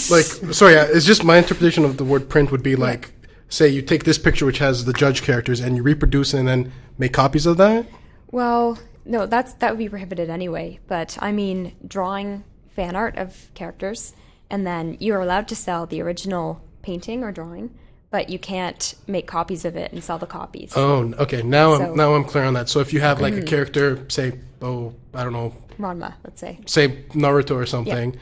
[0.10, 3.12] like, sorry, yeah, it's just my interpretation of the word print would be like,
[3.50, 6.48] say you take this picture which has the judge characters and you reproduce it and
[6.48, 7.86] then make copies of that.
[8.32, 10.80] Well, no, that's that would be prohibited anyway.
[10.88, 12.44] But I mean, drawing
[12.76, 14.14] fan art of characters,
[14.50, 17.78] and then you're allowed to sell the original painting or drawing,
[18.16, 20.72] but you can't make copies of it and sell the copies.
[20.74, 21.42] Oh, okay.
[21.44, 22.70] Now So- I'm now I'm clear on that.
[22.70, 26.58] So if you have like a character, say, oh, I don't know, Ranma, let's say.
[26.66, 28.16] say Naruto or something,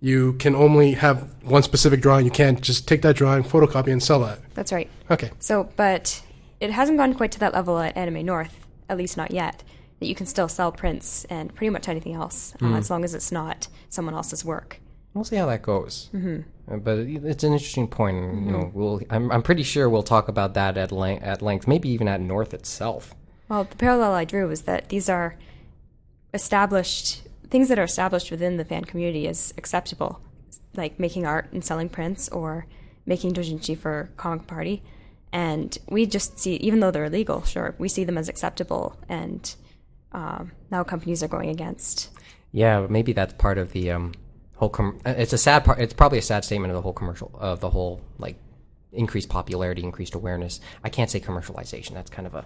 [0.00, 2.24] you can only have one specific drawing.
[2.24, 4.40] You can't just take that drawing, photocopy, and sell that.
[4.54, 4.90] That's right.
[5.12, 5.30] Okay.
[5.38, 6.22] So, but
[6.58, 9.62] it hasn't gone quite to that level at Anime North, at least not yet.
[10.00, 13.14] That you can still sell prints and pretty much anything else, uh, as long as
[13.14, 14.80] it's not someone else's work.
[15.16, 16.10] We'll see how that goes.
[16.12, 16.78] Mm-hmm.
[16.78, 18.18] But it's an interesting point.
[18.18, 19.00] and, You know, we'll.
[19.08, 21.24] I'm, I'm pretty sure we'll talk about that at length.
[21.24, 23.14] At length, maybe even at North itself.
[23.48, 25.36] Well, the parallel I drew was that these are
[26.34, 30.20] established things that are established within the fan community as acceptable,
[30.74, 32.66] like making art and selling prints or
[33.06, 34.82] making doujinshi for comic party.
[35.32, 38.98] And we just see, even though they're illegal, sure, we see them as acceptable.
[39.08, 39.54] And
[40.12, 42.10] um, now companies are going against.
[42.52, 44.12] Yeah, maybe that's part of the um,
[44.56, 44.68] whole.
[44.68, 45.78] Com- uh, it's a sad part.
[45.78, 48.36] It's probably a sad statement of the whole commercial of the whole like
[48.92, 50.60] increased popularity, increased awareness.
[50.84, 51.94] I can't say commercialization.
[51.94, 52.44] That's kind of a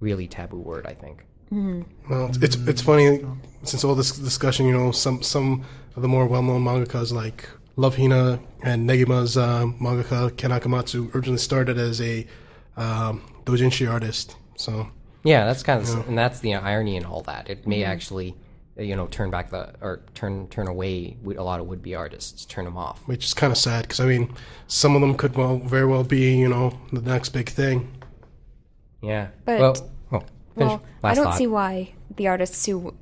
[0.00, 0.86] really taboo word.
[0.86, 1.24] I think.
[1.50, 3.24] Well, it's, it's it's funny
[3.64, 4.66] since all this discussion.
[4.66, 5.64] You know, some some
[5.96, 11.38] of the more well-known mangakas like Love Hina and Negima's uh, mangaka Ken Akamatsu originally
[11.38, 12.26] started as a
[12.76, 14.36] um, doujinshi artist.
[14.56, 14.88] So
[15.24, 17.50] Yeah, that's kind of, and that's the irony in all that.
[17.50, 18.34] It may actually, uh,
[18.80, 21.94] Uh, you know, turn back the or turn turn away a lot of would be
[21.94, 23.06] artists, turn them off.
[23.06, 24.34] which is kind of sad because I mean,
[24.66, 27.92] some of them could well very well be you know the next big thing.
[29.02, 30.28] Yeah, But- well, oh, finish.
[30.54, 31.38] Well, Last I don't thought.
[31.38, 32.94] see why the artists who,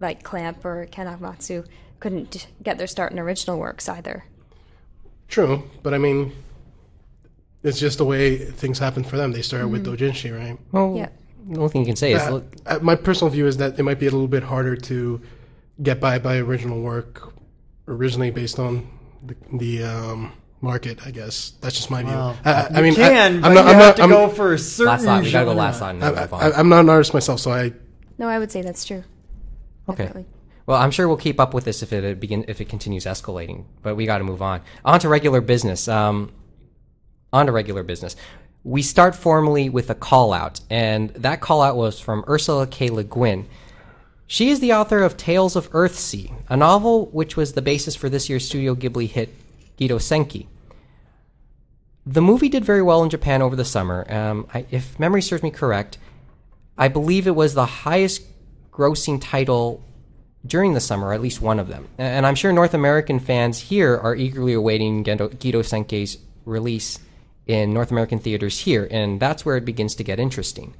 [0.00, 1.66] like Clamp or Ken Akamatsu,
[2.00, 4.24] couldn't get their start in original works either.
[5.28, 6.32] True, but I mean,
[7.62, 9.32] it's just the way things happen for them.
[9.32, 9.94] They started with mm-hmm.
[9.94, 10.58] doujinshi, right?
[10.72, 11.08] Well, Yeah.
[11.48, 13.78] The only thing you can say is, Uh, look, uh, my personal view is that
[13.78, 15.20] it might be a little bit harder to
[15.82, 17.32] get by by original work
[17.88, 18.88] originally based on
[19.26, 21.04] the, the um, market.
[21.06, 22.12] I guess that's just my view.
[22.12, 23.64] Well, I, I- I you mean, can, I, but I'm not.
[23.64, 23.96] you I'm have not.
[23.96, 25.22] to I'm, go for a certain last thought.
[25.24, 26.42] We gotta go last thought and move on.
[26.42, 27.72] I, I'm not an artist myself, so I
[28.18, 29.02] No, I would say that's true.
[29.88, 30.04] Okay.
[30.04, 30.26] Definitely.
[30.64, 33.04] Well, I'm sure we'll keep up with this if it uh, begin if it continues
[33.04, 33.64] escalating.
[33.82, 34.60] But we got to move on.
[34.84, 35.88] On to regular business.
[35.88, 36.30] Um,
[37.32, 38.14] on to regular business.
[38.64, 42.90] We start formally with a call out, and that call out was from Ursula K.
[42.90, 43.48] Le Guin.
[44.26, 48.08] She is the author of Tales of Earthsea, a novel which was the basis for
[48.08, 49.34] this year's Studio Ghibli hit
[49.76, 50.46] Gedo Senki.
[52.06, 54.06] The movie did very well in Japan over the summer.
[54.08, 55.98] Um, I, if memory serves me correct,
[56.78, 58.22] I believe it was the highest
[58.72, 59.82] grossing title
[60.46, 61.88] during the summer, at least one of them.
[61.98, 66.98] And I'm sure North American fans here are eagerly awaiting Gedo Senki's release
[67.46, 70.74] in North American theaters here, and that's where it begins to get interesting.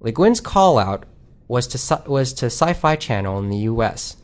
[0.00, 1.06] Le Guin's call out
[1.46, 4.16] was to, sci- was to Sci Fi Channel in the US.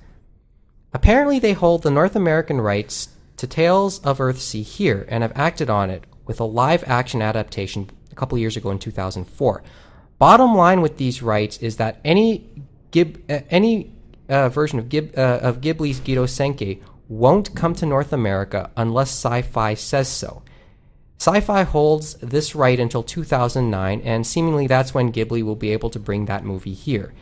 [0.93, 5.69] Apparently, they hold the North American rights to Tales of Earthsea here and have acted
[5.69, 9.63] on it with a live action adaptation a couple years ago in 2004.
[10.19, 12.49] Bottom line with these rights is that any
[12.93, 13.93] Gib, uh, any
[14.29, 19.11] uh, version of, Gib, uh, of Ghibli's Gedo Senki won't come to North America unless
[19.11, 20.45] Sci-Fi says so.
[21.19, 25.99] Sci-Fi holds this right until 2009, and seemingly that's when Ghibli will be able to
[25.99, 27.15] bring that movie here.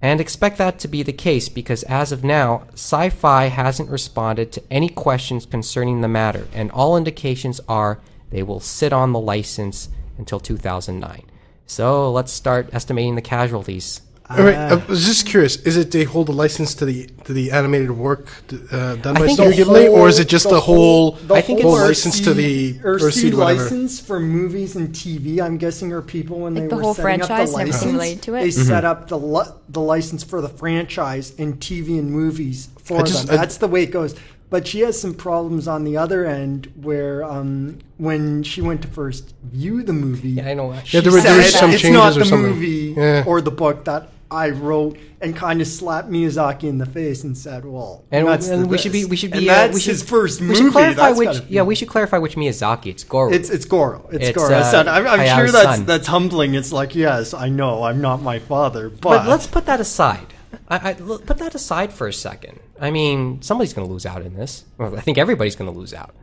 [0.00, 4.52] And expect that to be the case because as of now, Sci Fi hasn't responded
[4.52, 9.20] to any questions concerning the matter, and all indications are they will sit on the
[9.20, 11.22] license until 2009.
[11.66, 14.00] So let's start estimating the casualties.
[14.30, 14.68] All right, Ah.
[14.72, 17.90] I was just curious: is it they hold a license to the to the animated
[17.92, 18.26] work
[18.70, 21.34] uh, done I by think Studio the Ghibli, or is it just the, whole, the
[21.34, 23.62] I think whole it's- license to the or or seed seed whatever?
[23.62, 25.40] license for movies and TV?
[25.40, 27.72] I'm guessing are people when Like they the were whole setting up the and everything
[27.72, 28.40] license, related to it?
[28.42, 28.68] They Mm-hmm.
[28.68, 33.02] set up the li- the license for the franchise in TV and movies for I
[33.04, 33.34] just- them.
[33.34, 34.14] I- That's the way it goes.
[34.50, 38.88] But she has some problems on the other end where um, when she went to
[38.88, 40.72] first view the movie, Yeah, I know.
[40.86, 43.24] Yeah, there were- said, there were some it's changes not or the something." movie Yeah.
[43.26, 47.36] or the book that I wrote, and kind of slapped Miyazaki in the face and
[47.36, 49.90] said, "Well, And, and we should be we should And be uh, that's we should,
[49.90, 50.58] his first we movie.
[50.60, 53.32] should clarify That's which yeah we should clarify which Miyazaki it's Goro.
[53.32, 54.08] It's it's Goro.
[54.12, 54.54] It's, It's, Goro.
[54.54, 55.86] uh, I'm, I'm Hayao's sure that's son.
[55.86, 56.54] that's humbling.
[56.54, 60.34] It's like yes, I know I'm not my father, but, but let's put that aside.
[60.68, 62.60] I, I put that aside for a second.
[62.80, 64.64] I mean, somebody's going to lose out in this.
[64.78, 66.14] Well, I think everybody's going to lose out.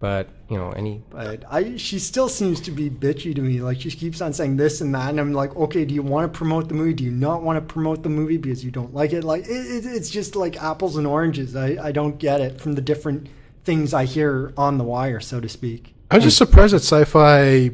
[0.00, 3.60] But you know, any But I, she still seems to be bitchy to me.
[3.60, 6.32] Like she keeps on saying this and that, and I'm like, okay, do you want
[6.32, 6.94] to promote the movie?
[6.94, 9.24] Do you not want to promote the movie because you don't like it?
[9.24, 11.54] Like it, it, it's just like apples and oranges.
[11.54, 13.28] I, I don't get it from the different
[13.64, 15.94] things I hear on the wire, so to speak.
[16.10, 17.70] I'm just surprised that Sci-Fi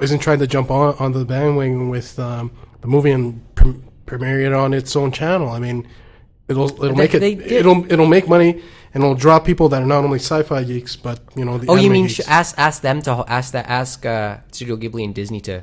[0.00, 2.52] isn't trying to jump on on the bandwagon with um,
[2.82, 5.48] the movie and pre- premiere it on its own channel.
[5.48, 5.88] I mean,
[6.46, 8.62] it'll it'll They- make it it'll it'll make money
[8.94, 11.76] and it'll draw people that are not only sci-fi geeks but you know the oh,
[11.76, 15.40] you mean sh- ask ask them to ask that ask uh, Studio Ghibli and Disney
[15.42, 15.62] to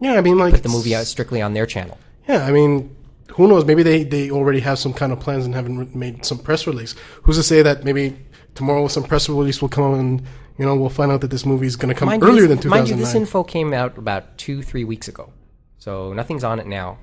[0.00, 1.98] yeah, I mean like put the movie out strictly on their channel.
[2.28, 2.94] Yeah, I mean,
[3.32, 3.64] who knows?
[3.64, 6.94] Maybe they, they already have some kind of plans and haven't made some press release.
[7.22, 8.16] Who's to say that maybe
[8.54, 10.22] tomorrow some press release will come out and
[10.58, 12.60] you know we'll find out that this movie is going to come Mind earlier this-
[12.60, 15.32] than Mind you, this info came out about two three weeks ago,
[15.78, 16.98] so nothing's on it now.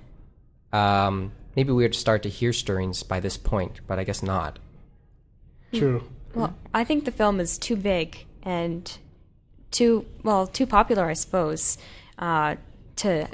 [0.71, 4.59] Um, maybe we would start to hear stirrings by this point, but I guess not.
[5.73, 6.03] True.
[6.33, 8.97] Well, I think the film is too big and
[9.71, 11.77] too well too popular, I suppose,
[12.19, 12.55] uh,
[12.97, 13.27] to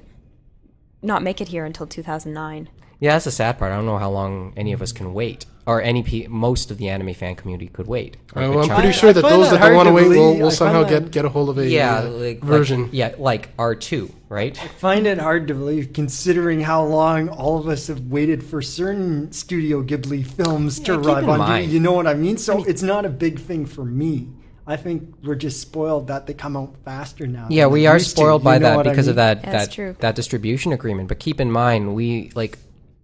[1.02, 2.70] not make it here until 2009.
[3.02, 3.72] Yeah, that's the sad part.
[3.72, 6.78] I don't know how long any of us can wait, or any pe- most of
[6.78, 8.16] the anime fan community could wait.
[8.36, 9.62] Or Uh, could well, I'm try- pretty sure I that find those that that don't
[9.62, 10.40] hard want to to wait will, believe.
[10.40, 12.82] I will find somehow that- get get a hold of a Yeah, uh, like, version.
[12.84, 14.56] Like, yeah, like R two, right?
[14.64, 18.62] I find it hard to believe considering how long all of us have waited for
[18.62, 21.74] certain Studio Ghibli films to Yeah, keep arrive in on mind- DVD.
[21.74, 22.38] You know what I mean?
[22.38, 24.28] So it's not a big thing for me.
[24.68, 27.48] I think we're just spoiled that they come out faster now.
[27.50, 28.22] Yeah, than we they are used to.
[28.22, 29.26] spoiled You by know that what I because of mean?
[29.26, 29.96] that That's that true.
[30.02, 31.08] that distribution agreement.
[31.10, 32.60] But keep in mind, we like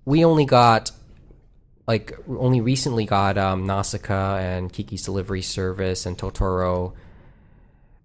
[0.08, 0.92] we only got
[1.86, 6.94] like only recently got um, Nausicaa and Kiki's Delivery Service and Totoro,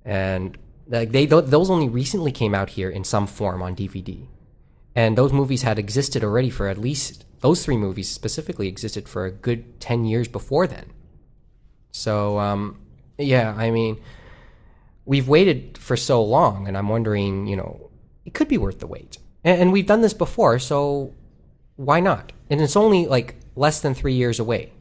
[0.04, 4.26] and like they th- those only recently came out here in some form on DVD,
[4.96, 9.24] and those movies had existed already for at least those three movies specifically existed for
[9.24, 10.86] a good ten years before then.
[11.92, 12.80] So um,
[13.16, 14.02] yeah, I mean
[15.04, 17.90] we've waited for so long, and I'm wondering, you know,
[18.24, 19.18] it could be worth the wait.
[19.44, 21.14] And, and we've done this before, so
[21.76, 22.32] why not?
[22.50, 24.72] And it's only like less than three years away.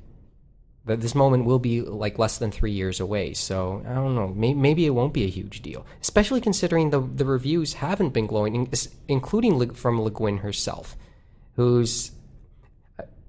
[0.85, 3.33] That this moment will be like less than three years away.
[3.33, 4.29] So I don't know.
[4.29, 8.25] Maybe, maybe it won't be a huge deal, especially considering the the reviews haven't been
[8.25, 8.67] glowing,
[9.07, 10.97] including Le- from Le Guin herself,
[11.55, 12.11] who's.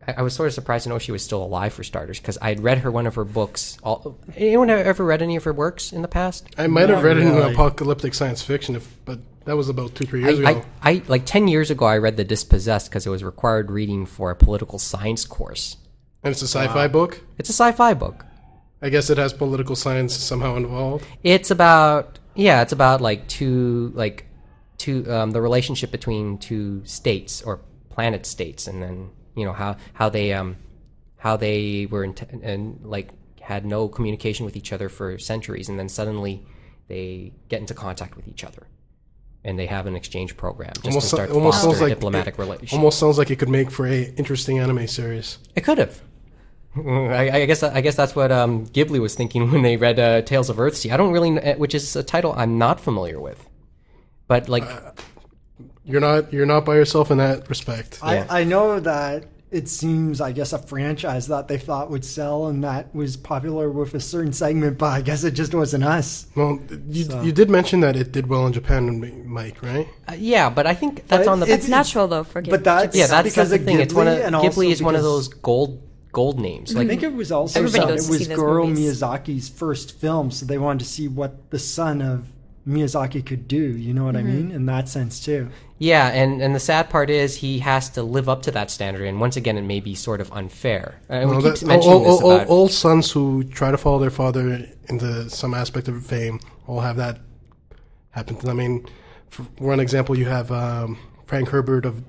[0.08, 2.38] I, I was sort of surprised to know she was still alive for starters, because
[2.40, 3.76] I had read her one of her books.
[3.82, 6.48] All, anyone ever read any of her works in the past?
[6.56, 7.52] I might have Not read it in really.
[7.52, 10.64] apocalyptic science fiction, if, but that was about two three years I, ago.
[10.82, 11.86] I, I like ten years ago.
[11.86, 15.76] I read The Dispossessed because it was required reading for a political science course.
[16.22, 17.20] and it's a sci-fi book.
[17.38, 18.26] It's a sci-fi book.
[18.80, 21.06] I guess it has political science somehow involved.
[21.22, 24.26] It's about yeah, it's about like two like
[24.78, 29.76] two um, the relationship between two states or planet states, and then you know how
[29.92, 30.56] how they um
[31.18, 35.78] how they were in and like had no communication with each other for centuries, and
[35.78, 36.44] then suddenly
[36.88, 38.66] they get into contact with each other.
[39.44, 42.34] And they have an exchange program just Almost, to start almost foster sounds like diplomatic
[42.34, 42.72] it, relations.
[42.72, 45.38] Almost sounds like it could make for a interesting anime series.
[45.56, 46.00] It could have.
[46.76, 50.22] I, I guess I guess that's what um, Ghibli was thinking when they read uh,
[50.22, 50.92] Tales of Earthsea.
[50.92, 53.48] I don't really, kn- which is a title I'm not familiar with,
[54.28, 54.64] but like,
[55.84, 57.98] You're not you're not by yourself in that respect.
[58.02, 58.26] Yeah.
[58.30, 62.46] I, I know that it seems, I guess, a franchise that they thought would sell
[62.46, 66.26] and that was popular with a certain segment, but I guess it just wasn't us.
[66.34, 69.86] well, you, So- you did mention that it did well in Japan, Mike, right?
[70.08, 71.46] uh, yeah, but I think that's But on the.
[71.46, 72.50] it's- It's natural though for Ghibli.
[72.50, 73.80] But that's yeah, that's, because that's the of thing.
[73.80, 76.74] It's one of Ghibli and Ghibli is one of those gold gold names.
[76.76, 79.00] I think it was also Everybody it was see those Goro movies.
[79.02, 82.26] Miyazaki's first film, so they wanted to see what the son of
[82.66, 83.56] Miyazaki could do.
[83.56, 84.28] You know what Mm-hmm.
[84.28, 84.50] I mean?
[84.52, 85.48] In that sense too.
[85.78, 89.04] yeah, and and the sad part is he has to live up to that standard,
[89.06, 91.00] and once again, it may be sort of unfair.
[91.08, 92.46] And Well, we keep that- mentioning all, this all- all- about.
[92.48, 96.96] all sons who try to follow their father into some aspect of fame all have
[96.96, 97.18] that
[98.10, 98.60] happen to them.
[98.60, 98.86] I mean,
[99.28, 102.02] for one example, you have um, Frank Herbert of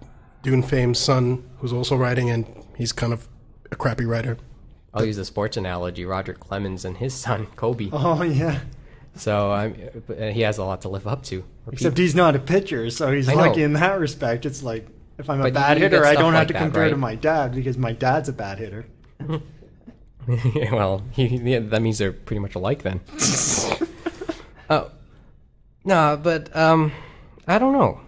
[0.43, 2.45] Dune fame's son, who's also writing, and
[2.77, 3.27] he's kind of
[3.71, 4.37] a crappy writer.
[4.93, 6.05] I'll use a sports analogy.
[6.05, 7.89] Roger Clemens and his son Koby.
[7.91, 8.59] Oh yeah.
[9.15, 9.75] So I'm,
[10.33, 11.43] he has a lot to live up to.
[11.71, 13.41] Except he's not a pitcher, so he's I know.
[13.41, 14.45] lucky in that respect.
[14.45, 16.89] It's like if I'm a But bad hitter, I don't like have to that, compare
[16.89, 18.85] to my dad because my dad's a bad hitter.
[20.71, 23.01] well, he, yeah, that means they're pretty much alike then.
[24.69, 24.91] oh,
[25.85, 26.91] no, but um,
[27.47, 27.99] I don't know.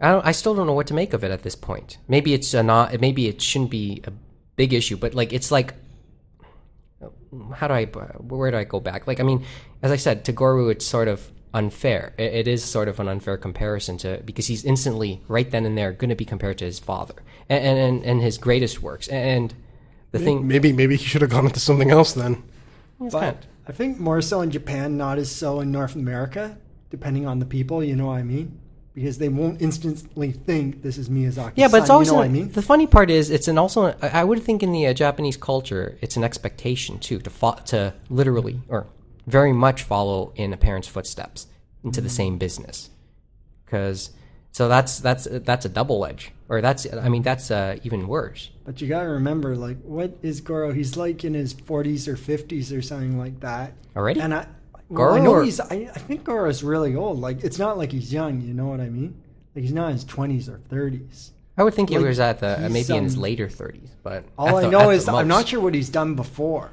[0.00, 1.98] I don't, I still don't know what to make of it at this point.
[2.08, 3.00] Maybe it's a not.
[3.00, 4.12] Maybe it shouldn't be a
[4.56, 5.74] big issue, but like it's like,
[7.54, 7.84] how do I?
[7.86, 9.06] Where do I go back?
[9.06, 9.44] Like I mean,
[9.82, 12.14] as I said, to Goro, it's sort of unfair.
[12.18, 15.76] It, it is sort of an unfair comparison to because he's instantly right then and
[15.76, 17.14] there going to be compared to his father
[17.48, 19.54] and and, and his greatest works and.
[20.12, 22.42] The thing, Maybe maybe he should have gone into something else then.
[22.98, 26.58] But kind I think more so in Japan, not as so in North America,
[26.90, 27.82] depending on the people.
[27.82, 28.58] You know what I mean?
[28.94, 31.52] Because they won't instantly think this is Miyazaki.
[31.56, 32.52] Yeah, but it's always you know what I mean.
[32.52, 35.98] the funny part is it's an also I would think in the uh, Japanese culture
[36.02, 38.86] it's an expectation too to fo- to literally or
[39.26, 41.46] very much follow in a parent's footsteps
[41.82, 42.90] into the same business
[43.64, 44.10] because
[44.50, 48.50] so that's that's that's a double edge or that's I mean that's uh, even worse.
[48.66, 50.72] But you gotta remember, like, what is Goro?
[50.72, 53.72] He's like in his 40s or 50s or something like that.
[53.96, 54.20] Already?
[54.20, 54.46] And I,
[54.92, 55.60] Well, I know or- he's.
[55.60, 57.18] I, I think Goro's really old.
[57.18, 58.40] Like, it's not like he's young.
[58.40, 59.20] You know what I mean?
[59.54, 61.30] Like, he's not in his 20s or 30s.
[61.56, 64.24] I would think he was at the uh, maybe in his um, later thirties, but
[64.38, 66.70] All at I know is I'm not sure what he's done before.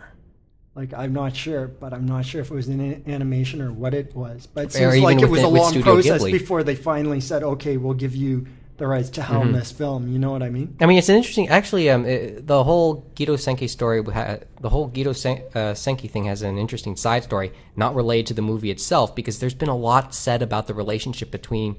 [0.74, 3.94] Like, I'm not sure, but I'm not sure if it was an animation or what
[3.94, 4.48] it was.
[4.48, 6.32] But it seems like it was a long process Ghibli.
[6.32, 8.48] before they finally said, "Okay, we'll give you
[8.80, 9.34] the rights to Mm-hmm.
[9.34, 10.76] helm this film." You know what I mean?
[10.82, 11.50] I mean, it's an interesting.
[11.50, 16.26] Actually, um, it, the whole Gedo Senki story, the whole Gedo Sen- uh, Senki thing
[16.26, 19.78] has an interesting side story, not related to the movie itself, because there's been a
[19.78, 21.78] lot said about the relationship between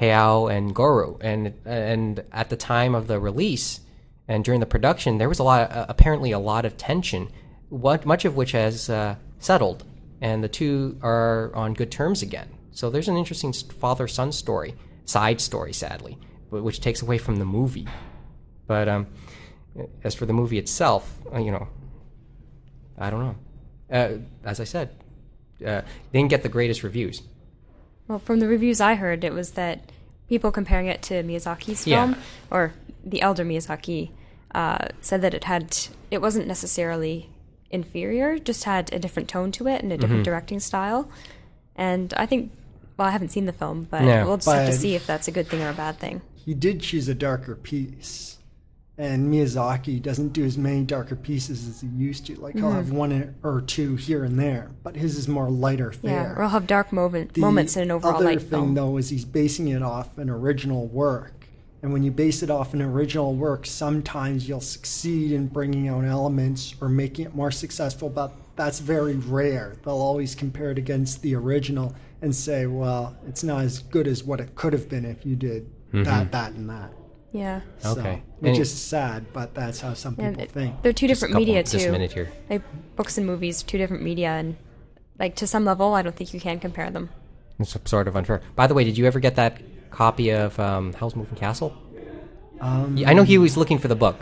[0.00, 3.80] Hayao and Goro, and and at the time of the release
[4.28, 7.28] and during the production, there was a lot, uh, apparently, a lot of tension,
[7.68, 9.84] what much of which has uh, settled,
[10.20, 12.48] and the two are on good terms again.
[12.72, 14.74] So there's an interesting father-son story,
[15.06, 16.18] side story, sadly,
[16.50, 17.88] which takes away from the movie.
[18.66, 19.06] But um,
[20.04, 21.68] as for the movie itself, uh, you know,
[22.98, 23.36] I don't know.
[23.90, 24.90] Uh, as I said,
[25.64, 25.80] uh,
[26.12, 27.22] they didn't get the greatest reviews.
[28.08, 29.90] Well, from the reviews I heard, it was that
[30.28, 32.06] people comparing it to Miyazaki's Yeah.
[32.06, 32.16] film,
[32.50, 32.72] or
[33.04, 34.10] the elder Miyazaki,
[34.54, 35.76] uh, said that it had
[36.10, 37.28] it wasn't necessarily
[37.70, 40.00] inferior, just had a different tone to it and a Mm-hmm.
[40.00, 41.08] different directing style.
[41.74, 42.52] And I think,
[42.96, 44.24] well, I haven't seen the film, but Yeah.
[44.24, 46.22] we'll just have to see if that's a good thing or a bad thing.
[46.34, 48.38] he did choose a darker piece.
[48.98, 52.36] And Miyazaki doesn't do as many darker pieces as he used to.
[52.40, 52.76] Like he'll mm-hmm.
[52.76, 56.34] have one or two here and there, but his is more lighter Yeah, fare.
[56.36, 58.74] or I'll have dark moment, The moments in an overall other light thing, film.
[58.74, 61.46] though, is he's basing it off an original work.
[61.82, 66.04] And when you base it off an original work, sometimes you'll succeed in bringing out
[66.04, 69.76] elements or making it more successful, but that's very rare.
[69.84, 74.24] They'll always compare it against the original and say, well, it's not as good as
[74.24, 76.90] what it could have been if you did that, that, and that.
[77.32, 77.60] Yeah.
[77.78, 78.22] So, Okay.
[78.40, 80.82] which And- is sad, but that's how some people And it- think.
[80.82, 81.92] they're two Just different couple- media just a too.
[81.92, 82.30] minute here.
[82.48, 82.62] Like
[82.96, 84.56] books and movies, two different media, and
[85.18, 87.10] like to some level, I don't think you can compare them.
[87.58, 88.40] It's sort of unfair.
[88.54, 91.74] By the way, did you ever get that copy of um, Howl's Moving Castle?
[92.60, 94.16] Um, Yeah, I know he was looking for the book.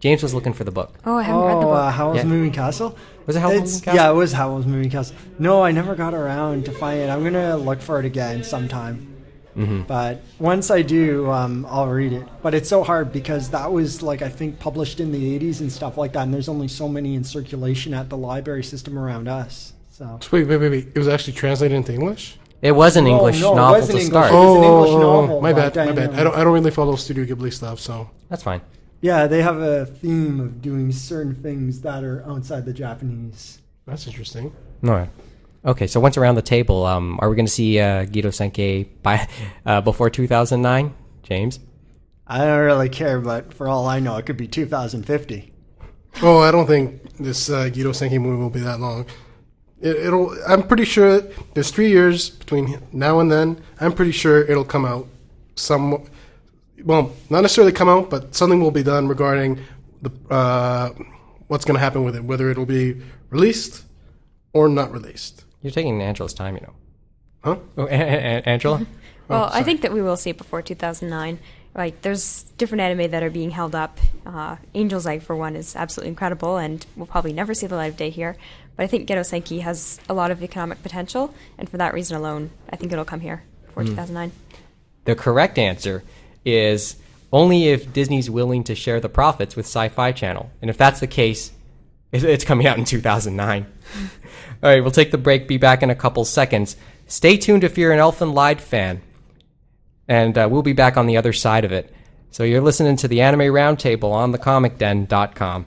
[0.00, 0.94] James was looking for the book.
[1.04, 1.76] Oh, I haven't read the Oh, book.
[1.78, 2.24] uh, Howl's Yeah.
[2.24, 2.96] Moving Castle?
[3.26, 3.96] Was it Howl's It's- Moving Castle?
[3.96, 5.16] Yeah, it was Howl's Moving Castle.
[5.38, 7.10] No, I never got around to find it.
[7.10, 9.14] I'm gonna look for it again sometime.
[9.56, 9.82] Mm-hmm.
[9.88, 12.24] But once I do, um, I'll read it.
[12.42, 15.70] But it's so hard because that was like I think published in the 80s and
[15.72, 19.26] stuff like that, and there's only so many in circulation at the library system around
[19.26, 19.72] us.
[19.90, 20.18] So.
[20.22, 20.88] So wait, wait, wait, wait.
[20.94, 22.38] It was actually translated into English.
[22.62, 24.26] It was an English oh, no, it novel wasn't to English.
[24.28, 24.32] start.
[24.32, 26.14] It was an English oh, novel my bad, my bad.
[26.14, 28.60] I don't, I don't really follow Studio Ghibli stuff, so That's fine.
[29.00, 33.60] Yeah, they have a theme of doing certain things that are outside the Japanese.
[33.86, 34.52] that's interesting.
[34.82, 35.08] No.
[35.64, 38.88] Okay, so once around the table, um, are we going to see uh, Gedo Senki
[39.02, 39.28] by
[39.66, 41.60] uh, before 2009, James?
[42.26, 45.52] I don't really care, but for all I know, it could be 2050.
[46.22, 49.06] Oh, I don't think this uh, Gedo Senki movie will be that long.
[49.80, 50.36] It, it'll.
[50.46, 51.22] I'm pretty sure
[51.54, 53.62] there's three years between now and then.
[53.80, 55.06] I'm pretty sure it'll come out.
[55.54, 56.08] Some,
[56.84, 59.60] well, not necessarily come out, but something will be done regarding
[60.02, 60.90] the uh,
[61.48, 63.00] what's going to happen with it, whether it'll be
[63.30, 63.84] released
[64.52, 65.44] or not released.
[65.62, 66.74] You're taking Angela's time, you know.
[67.44, 67.56] Huh?
[67.76, 68.86] Oh, A- A- A- Angela?
[69.28, 71.38] Well, I think that we will see it before 2009.
[71.74, 73.98] Like, there's different anime that are being held up.
[74.24, 77.88] Uh, Angel's Egg, for one, is absolutely incredible, and we'll probably never see the light
[77.90, 78.36] of day here.
[78.74, 82.16] But I think Gedo Senki has a lot of economic potential, and for that reason
[82.16, 84.32] alone, I think it'll come here before 2009.
[85.04, 86.02] The correct answer
[86.54, 86.96] is
[87.32, 90.50] only if Disney's willing to share the profits with Sci Fi Channel.
[90.60, 91.52] And if that's the case,
[92.12, 93.66] it's coming out in 2009.
[94.62, 96.76] All right, we'll take the break, be back in a couple seconds.
[97.06, 99.02] Stay tuned if you're an Elfen Lied fan,
[100.08, 101.92] and uh, we'll be back on the other side of it.
[102.30, 105.66] So you're listening to the Anime Roundtable on thecomicden.com.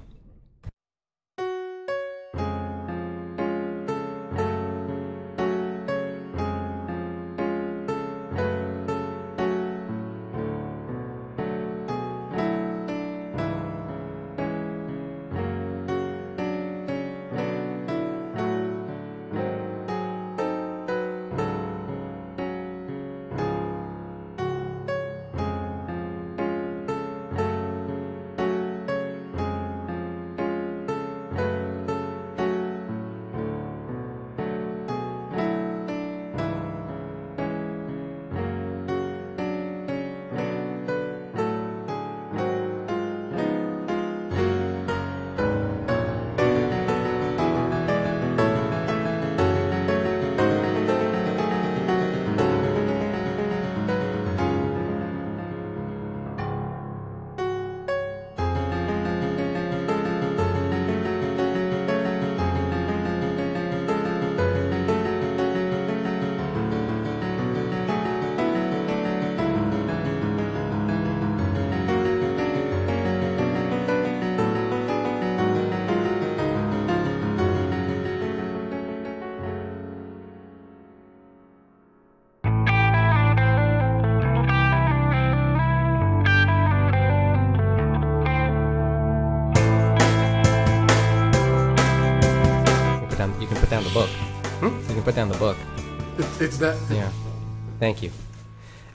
[97.82, 98.11] Thank you.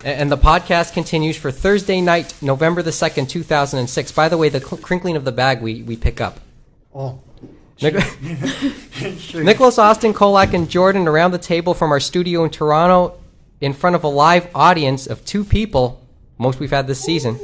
[0.05, 4.13] And the podcast continues for Thursday night, November the 2nd, 2006.
[4.13, 6.39] By the way, the cl- crinkling of the bag we, we pick up.
[6.95, 7.21] Oh,
[7.83, 7.97] Nic-
[9.35, 13.19] Nicholas Austin, Kolak, and Jordan around the table from our studio in Toronto
[13.61, 16.01] in front of a live audience of two people,
[16.39, 17.41] most we've had this season.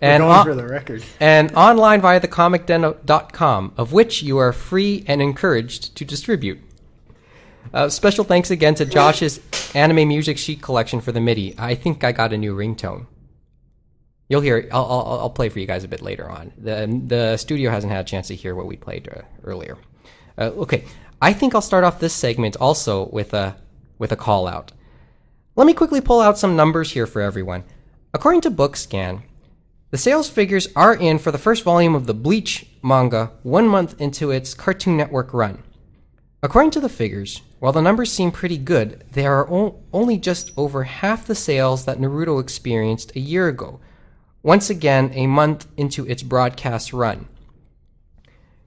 [0.00, 1.04] And, going on- for the record.
[1.20, 6.58] and online via thecomicden.com, of which you are free and encouraged to distribute.
[7.74, 9.38] Uh, special thanks again to Josh's
[9.74, 11.54] anime music sheet collection for the MIDI.
[11.58, 13.06] I think I got a new ringtone.
[14.28, 14.68] You'll hear.
[14.72, 16.52] I'll, I'll, I'll play for you guys a bit later on.
[16.56, 19.76] the The studio hasn't had a chance to hear what we played uh, earlier.
[20.38, 20.84] Uh, okay,
[21.20, 23.56] I think I'll start off this segment also with a
[23.98, 24.72] with a call out.
[25.54, 27.64] Let me quickly pull out some numbers here for everyone.
[28.14, 29.22] According to Bookscan,
[29.90, 34.00] the sales figures are in for the first volume of the Bleach manga one month
[34.00, 35.62] into its Cartoon Network run.
[36.44, 40.50] According to the figures, while the numbers seem pretty good, they are o- only just
[40.56, 43.78] over half the sales that Naruto experienced a year ago,
[44.42, 47.28] once again a month into its broadcast run.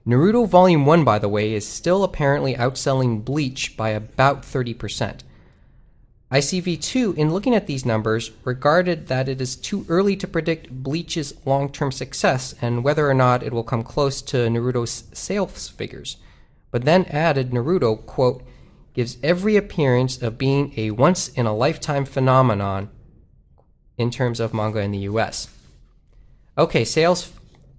[0.06, 5.20] Naruto Volume 1, by the way, is still apparently outselling Bleach by about 30%.
[6.32, 11.34] ICV2, in looking at these numbers, regarded that it is too early to predict Bleach's
[11.44, 16.16] long term success and whether or not it will come close to Naruto's sales figures,
[16.70, 18.42] but then added Naruto, quote,
[18.94, 22.90] gives every appearance of being a once in a lifetime phenomenon
[23.98, 25.48] in terms of manga in the US.
[26.56, 27.32] Okay, sales.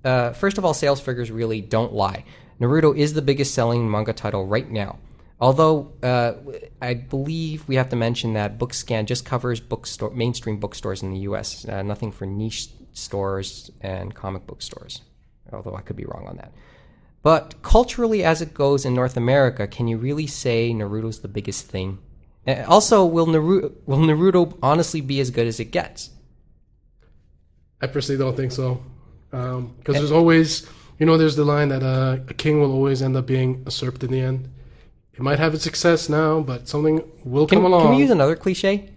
[0.03, 2.23] Uh, first of all, sales figures really don't lie.
[2.59, 4.99] Naruto is the biggest selling manga title right now.
[5.39, 6.33] Although uh,
[6.81, 11.19] I believe we have to mention that Bookscan just covers bookstore mainstream bookstores in the
[11.19, 11.67] U.S.
[11.67, 15.01] Uh, nothing for niche stores and comic book stores.
[15.53, 16.51] Although I could be wrong on that.
[17.24, 21.65] But culturally, as it goes in North America, can you really say Naruto's the biggest
[21.68, 21.99] thing?
[22.68, 26.11] Also, will Naruto will Naruto honestly be as good as it gets?
[27.82, 28.82] I personally don't think so.
[29.30, 30.65] Because there's always,
[30.99, 34.03] you know, there's the line that uh, a king will always end up being usurped
[34.03, 34.49] in the end.
[35.13, 37.82] It might have its success now, but something will Can, come along.
[37.82, 38.89] can we use another cliche?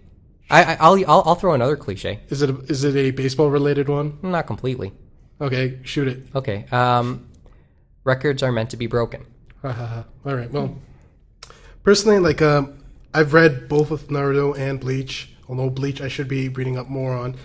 [0.49, 2.19] I, I I'll, I'll I'll throw another cliche.
[2.29, 4.17] is it a, is it a baseball related one?
[4.21, 4.93] Not completely.
[5.39, 6.27] Okay, shoot it.
[6.35, 6.65] Okay.
[6.71, 7.27] Um,
[8.03, 9.25] records are meant to be broken.
[9.61, 10.05] Ha, ha, ha.
[10.25, 10.51] All right.
[10.51, 10.77] Well,
[11.83, 12.83] personally, like um,
[13.13, 15.29] I've read both of Naruto and Bleach.
[15.47, 17.35] Although Bleach, I should be reading up more on,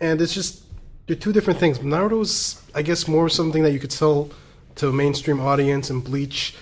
[0.00, 0.64] and it's just
[1.06, 1.78] they're two different things.
[1.78, 4.30] Naruto's, I guess, more something that you could sell
[4.76, 6.56] to a mainstream audience, and Bleach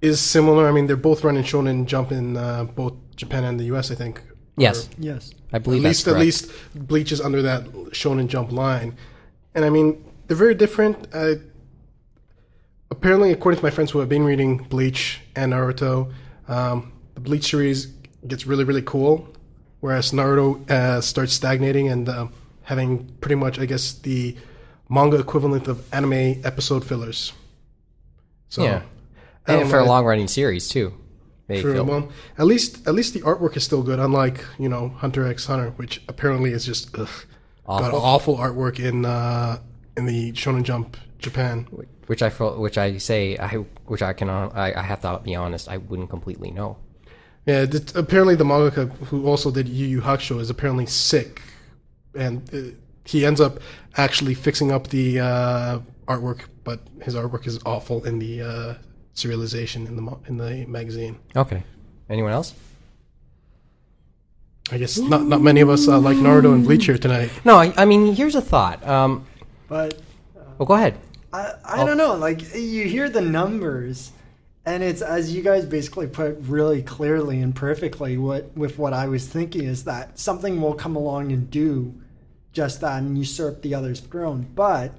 [0.00, 0.68] is similar.
[0.68, 3.90] I mean, they're both running Shonen Jump in uh, both Japan and the U.S.
[3.90, 4.22] I think.
[4.58, 5.32] Yes, Yes.
[5.52, 8.96] I believe At least, that's at least Bleach is under that Shonen Jump line,
[9.54, 11.08] and I mean they're very different.
[11.12, 11.34] Uh,
[12.90, 16.12] apparently, according to my friends who have been reading Bleach and Naruto,
[16.48, 17.86] um, the Bleach series
[18.26, 19.28] gets really, really cool,
[19.80, 22.26] whereas Naruto uh, starts stagnating and uh,
[22.62, 24.36] having pretty much, I guess, the
[24.88, 27.32] manga equivalent of anime episode fillers.
[28.48, 28.82] So, yeah,
[29.46, 30.94] and for a long running series too.
[31.48, 31.74] They True.
[31.74, 32.08] feel- Well,
[32.38, 35.70] at least at least the artwork is still good, unlike you know Hunter X Hunter,
[35.76, 37.08] which apparently is just ugh,
[37.66, 38.00] got Awful.
[38.00, 39.58] awful artwork in uh,
[39.96, 41.66] in the Shonen Jump Japan.
[42.06, 43.48] which I feel, which I say, I
[43.86, 46.76] which I can, I, I have to be honest, I wouldn't completely know.
[47.46, 51.40] Yeah, th- apparently the mangaka who also did Yu Yu Hakusho is apparently sick,
[52.14, 53.58] and uh, he ends up
[53.96, 58.74] actually fixing up the uh, artwork, but his artwork is awful in the uh,
[59.14, 61.18] serialization in the mo- in the magazine.
[61.36, 61.62] Okay,
[62.10, 62.52] anyone else?
[64.72, 67.30] I guess not not many of us uh, like Naruto and Bleach here tonight.
[67.44, 68.84] No, I, I mean, here's a thought.
[68.86, 69.24] Um,
[69.68, 69.94] But
[70.58, 70.98] well, go ahead.
[71.32, 72.14] I, I don't know.
[72.14, 74.12] Like you hear the numbers,
[74.64, 78.16] and it's as you guys basically put really clearly and perfectly.
[78.16, 81.94] What with what I was thinking is that something will come along and do
[82.52, 84.48] just that and usurp the other's throne.
[84.54, 84.92] But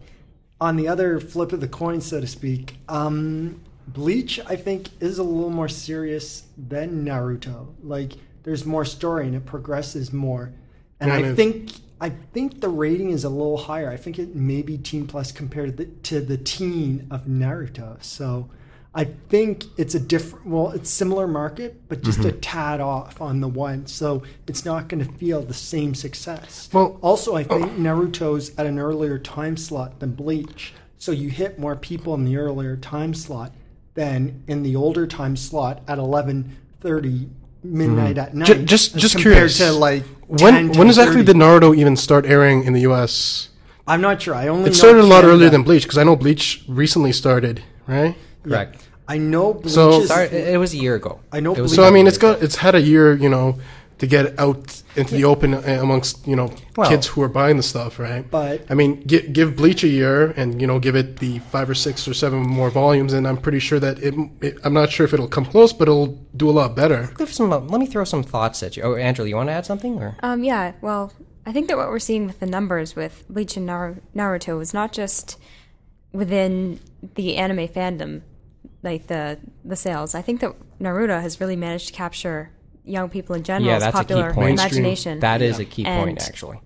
[0.59, 5.17] on the other flip of the coin, so to speak, um, Bleach I think is
[5.17, 7.73] a little more serious than Naruto.
[7.81, 8.13] Like
[8.43, 10.51] there's more story and it progresses more,
[10.99, 13.89] and I think I think the rating is a little higher.
[13.89, 18.01] I think it may be Teen Plus compared to the, to the teen of Naruto.
[18.03, 18.49] So
[18.93, 22.39] I think it's a different, well, it's similar market, but just a mm-hmm.
[22.39, 23.87] tad off on the one.
[23.87, 26.69] So it's not going to feel the same success.
[26.71, 27.59] Well- also, I oh.
[27.59, 30.73] think Naruto's at an earlier time slot than Bleach.
[30.99, 33.53] So you hit more people in the earlier time slot
[33.95, 37.29] than in the older time slot at 11:30
[37.63, 38.19] midnight mm-hmm.
[38.19, 38.47] at night.
[38.47, 39.57] Ju- just just compared curious.
[39.59, 41.25] to like when 10, when exactly 10:30.
[41.25, 43.49] did Naruto even start airing in the U.S.?
[43.87, 44.35] I'm not sure.
[44.35, 45.33] I only It know started a lot Canada.
[45.33, 48.15] earlier than Bleach because I know Bleach recently started, right?
[48.43, 48.83] Correct.
[49.07, 51.21] I know Bleach So- is, Sorry, it, it was a year ago.
[51.31, 53.57] I know Bleach- So I mean, year it's got it's had a year, you know,
[53.99, 57.57] to get out into the open uh, amongst you know Well- kids who are buying
[57.57, 58.29] the stuff, right?
[58.29, 61.69] But- I mean, give, give Bleach a year and you know give it the five
[61.69, 64.13] or six or seven more volumes, and I'm pretty sure that it.
[64.41, 67.09] it I'm not sure if it'll come close, but it'll do a lot better.
[67.27, 68.83] Some, uh, let me throw some thoughts at you.
[68.83, 70.01] Oh, Angela, you want to add something?
[70.01, 71.11] Or Um, yeah, well,
[71.45, 74.91] I think that what we're seeing with the numbers with Bleach and Naruto is not
[74.91, 75.37] just
[76.11, 76.79] within
[77.15, 78.21] the anime fandom,
[78.83, 80.13] like the the sales.
[80.15, 82.51] I think that Naruto has really managed to capture
[82.87, 84.59] young people in general yeah, that's a key popular point.
[84.59, 85.19] imagination.
[85.19, 86.59] That is a key point, And- actually.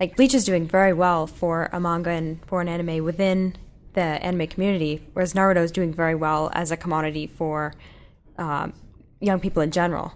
[0.00, 3.56] like Bleach is doing very well for a manga and for an anime within
[3.94, 7.72] the anime community, whereas Naruto is doing very well as a commodity for
[8.36, 8.74] um,
[9.20, 10.12] young people in general.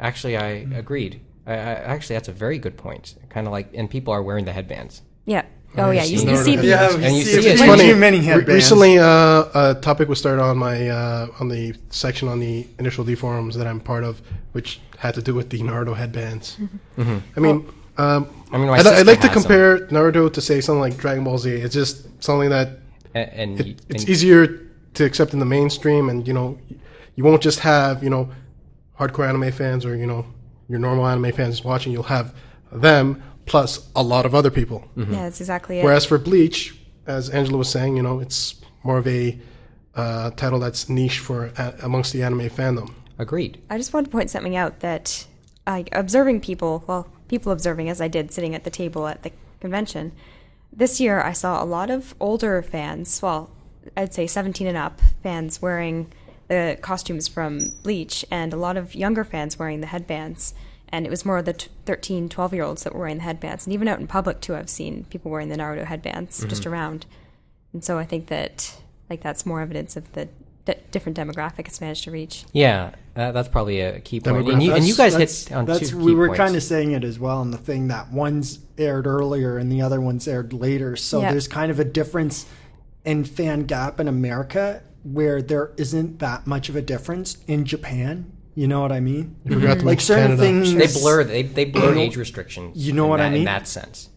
[0.00, 1.20] Actually, I agreed.
[1.46, 3.14] I, I, actually, that's a very good point.
[3.28, 5.02] Kind of like, and people are wearing the headbands.
[5.26, 5.44] Yeah.
[5.76, 7.60] Oh yeah, you, see you see the Yeah, And you see see it it.
[7.60, 8.48] way Funny, too many Re- headbands.
[8.54, 13.04] recently, uh, a topic was started on my uh, on the section on the initial
[13.04, 14.20] D forums that I'm part of,
[14.52, 16.58] which had to do with the Naruto headbands.
[16.98, 17.68] I mean.
[17.98, 19.42] Um, I mean, I'd, I'd like to has some.
[19.42, 21.50] compare Naruto to say something like Dragon Ball Z.
[21.50, 22.78] It's just something that
[23.14, 26.58] And, and, it, it's and- easier to accept in the mainstream, and you know,
[27.16, 28.30] you won't just have you know
[28.98, 30.24] hardcore anime fans or you know
[30.70, 31.92] your normal anime fans watching.
[31.92, 32.34] You'll have
[32.70, 34.84] them plus a lot of other people.
[34.96, 35.84] yeah, that's exactly it.
[35.84, 36.76] Whereas for Bleach,
[37.06, 39.38] as Angela was saying, you know, it's more of a
[39.94, 42.92] uh, title that's niche for a- amongst the anime fandom.
[43.18, 43.60] agreed.
[43.70, 45.26] I just wanted to point something out that
[45.66, 49.32] like observing people, well, people observing as I did sitting at the table at the
[49.60, 50.12] convention,
[50.72, 53.50] this year I saw a lot of older fans, well,
[53.96, 56.10] I'd say 17 and up fans wearing
[56.48, 60.54] the costumes from Bleach and a lot of younger fans wearing the headbands.
[60.92, 63.66] And it was more the t- 13, 12 year olds that were wearing the headbands.
[63.66, 67.06] And even out in public, too, I've seen people wearing the Naruto headbands just around.
[67.72, 68.78] And so I think that
[69.08, 70.28] like that's more evidence of the
[70.66, 72.44] d- different demographic it's managed to reach.
[72.52, 74.48] Yeah, uh, that's probably a key point.
[74.48, 76.38] And you, and you guys that's- hit on that's, two we key were points.
[76.38, 79.80] kind of saying it as well in the thing that one's aired earlier and the
[79.80, 81.30] other one's aired later so Yeah.
[81.32, 82.46] there's kind of a difference
[83.04, 88.32] in fan gap in america where there isn't that much of a difference in japan
[88.54, 90.42] you know what i mean You forgot to like certain Canada.
[90.42, 92.76] things they blur they they blur age restrictions.
[92.86, 94.08] You know in what I mean in that sense.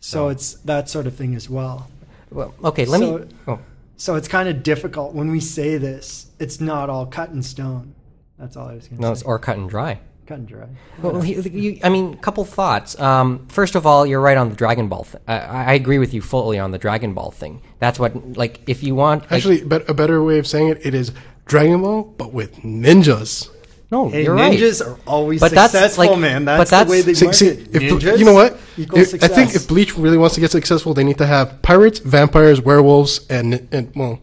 [0.00, 1.88] so it's that sort of thing as well
[2.30, 3.24] Well, okay, let So- me.
[3.46, 3.58] Oh,
[3.96, 7.94] so it's kind of difficult when we say this it's not all cut in stone
[8.38, 10.00] that's all i was going to no, say it's or cut and dry.
[10.26, 10.66] cut and dry
[11.00, 12.98] Well, he- you, I mean, couple thoughts.
[12.98, 15.04] Um, first of all, you're right on the Dragon Ball.
[15.04, 15.36] Th- I,
[15.70, 17.60] I agree with you fully on the Dragon Ball thing.
[17.78, 20.78] That's what, like, if you want, like, Actually, bet a better way of saying it,
[20.84, 21.12] it is
[21.46, 23.48] Dragon Ball, but with ninjas.
[23.90, 24.56] no, Hey, you're right.
[24.58, 26.44] ninjas are always But that's, successful, like- man.
[26.44, 27.36] but That's, that's- the way they See, market.
[27.36, 28.58] see, if, Ninjas you know what?
[28.78, 29.62] equals If- I think success.
[29.62, 33.68] if Bleach really wants to get successful, they need to have pirates, vampires, werewolves, and,
[33.72, 34.18] and well,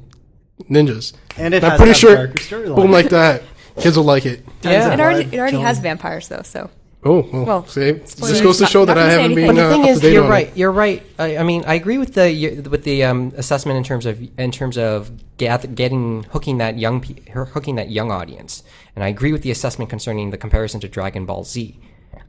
[0.69, 1.13] ninjas.
[1.37, 2.75] And it I'm has pretty that sure, darker storyline.
[2.75, 3.43] boom like that,
[3.79, 4.43] kids will like it.
[4.63, 4.93] Yeah.
[4.93, 6.69] It already, it already has vampires, though, so
[7.03, 9.47] Oh, well, Well, see, this goes to show Not- that not I haven't anything.
[9.47, 10.47] been But the uh, thing up is, you're right.
[10.49, 10.57] it.
[10.57, 11.01] You're right.
[11.17, 14.51] I, I mean, I agree with the with the um, assessment in terms of in
[14.51, 17.01] terms of get, getting hooking that young
[17.33, 18.61] hooking that young audience,
[18.95, 21.75] and I agree with the assessment concerning the comparison to Dragon Ball Z.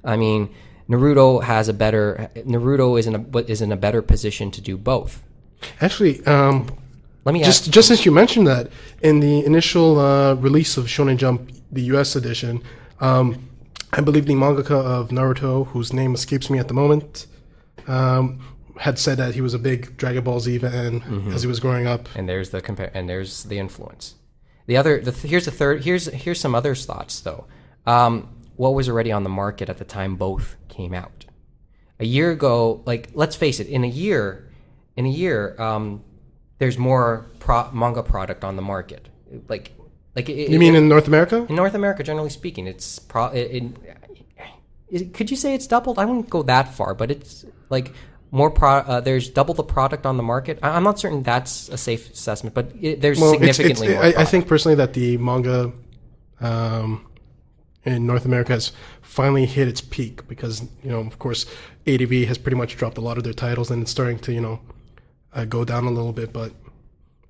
[0.04, 0.48] I mean,
[0.88, 4.78] Naruto has a better Naruto is in a is in a better position to do
[4.78, 5.22] both.
[5.82, 6.66] Actually, um,
[7.26, 8.70] Let me just ask, just since you mentioned that,
[9.02, 12.16] in the initial uh, release of Shonen Jump, the U.S.
[12.16, 12.62] edition,
[13.00, 13.48] um,
[13.92, 17.26] I believe the mangaka of Naruto, whose name escapes me at the moment,
[17.86, 18.40] um,
[18.78, 21.32] had said that he was a big Dragon Ball Z fan Mm-hmm.
[21.32, 22.08] as he was growing up.
[22.16, 24.14] and there's the compare and there's the influence.
[24.66, 27.46] The other the th- here's the third here's here's some other thoughts though.
[27.86, 31.26] Um, what was already on the market at the time both came out.
[32.00, 34.48] A year ago, like let's face it, in a year,
[34.96, 36.02] in a year, um,
[36.58, 39.08] there's more pro- manga product on the market.
[39.48, 39.72] Like,
[40.14, 41.46] like it, You mean in North America?
[41.48, 43.26] in North America, generally speaking, it's pro.
[43.26, 43.64] It,
[44.90, 45.98] it, could you say it's doubled?
[45.98, 47.92] I wouldn't go that far, but it's like
[48.30, 48.70] more pro.
[48.70, 50.58] Uh, there's double the product on the market.
[50.62, 53.94] I, I'm not certain that's a safe assessment, but it, there's Well, it's, it's, significantly
[53.94, 54.04] more.
[54.04, 55.72] I, I think personally that the manga
[56.40, 57.06] um,
[57.84, 61.46] in North America has finally hit its peak because you know, of course,
[61.86, 64.40] ADV has pretty much dropped a lot of their titles and it's starting to you
[64.40, 64.60] know
[65.32, 66.32] uh, go down a little bit.
[66.32, 66.52] But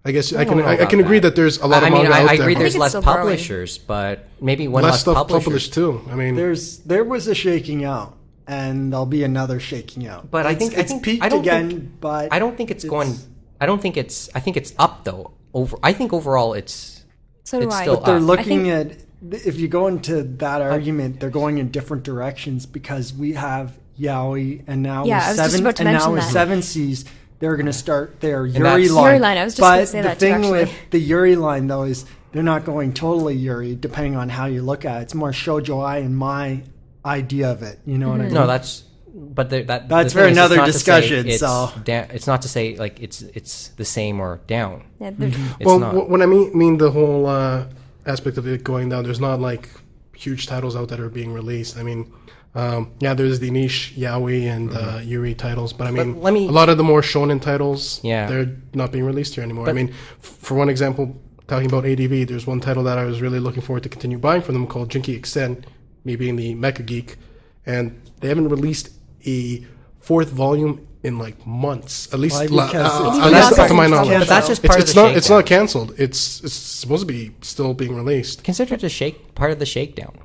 [0.04, 1.28] I guess I, don't can I, I can agree that.
[1.30, 2.42] that there's a lot I of mean, manga I, out I there.
[2.44, 2.54] agree.
[2.54, 3.18] but There's it's less still growing.
[3.18, 5.44] publishers, but maybe one less less, stuff publishers.
[5.44, 6.00] published too.
[6.10, 8.16] I mean, There's there was a shaking out,
[8.48, 10.28] and there'll be another shaking out.
[10.30, 11.68] But I It's- think I it's think peaked I don't again.
[11.70, 13.16] think, but I don't think it's, going.
[13.60, 14.28] I don't think it's.
[14.34, 15.32] I think it's up though.
[15.54, 15.76] Over.
[15.84, 17.04] I think overall it's.
[17.44, 17.82] So do It's I.
[17.82, 18.22] still But they're up.
[18.22, 18.96] looking I at
[19.30, 24.64] if you go into that argument, they're going in different directions because we have Yaoi
[24.66, 26.32] and now Yeah, with I was just seven and now mention with that.
[26.32, 27.04] seven Seas,
[27.42, 29.04] they're going to start their Yuri line.
[29.08, 30.50] Yuri line, I was just but gonna say the that too, thing actually.
[30.60, 34.62] with the Yuri line though is they're not going totally Yuri, depending on how you
[34.62, 35.02] look at it.
[35.02, 36.62] It's more shoujo ai in my
[37.04, 37.80] idea of it.
[37.84, 38.34] You know what I mean?
[38.34, 38.84] No, that's.
[39.14, 42.06] But the, that That's for thing is, another not to say discussion, It's, so- da-
[42.10, 44.84] it's not to say like it's it's the same or down.
[45.00, 45.32] Yeah, they're-
[45.62, 46.08] well, not.
[46.08, 47.66] when I mean mean the whole uh,
[48.06, 49.68] aspect of it going down, there's not like
[50.16, 51.76] huge titles out that are being released.
[51.76, 52.10] I mean,
[52.54, 56.22] um, yeah, there's the niche Yaoi and uh, Yuri titles, but I mean, Mm-hmm.
[56.22, 58.26] let me- a lot of the more shonen titles, Yeah.
[58.26, 59.68] they're not being released here anymore.
[59.68, 61.16] I mean, f- for one example,
[61.48, 64.42] talking about ADV, there's one title that I was really looking forward to continue buying
[64.42, 65.66] from them called Jinki Extend,
[66.04, 67.16] me being the mecha geek,
[67.64, 68.90] and they haven't released
[69.26, 69.64] a
[70.00, 72.46] fourth volume in like months, at least, Why?
[72.46, 74.18] la- Because uh, it's at been least out to my knowledge.
[74.20, 75.16] but that's just It's, part it's of the not.
[75.16, 75.94] It's not canceled.
[75.98, 78.44] It's it's supposed to be still being released.
[78.44, 80.16] Consider it a shake part of the shakedown.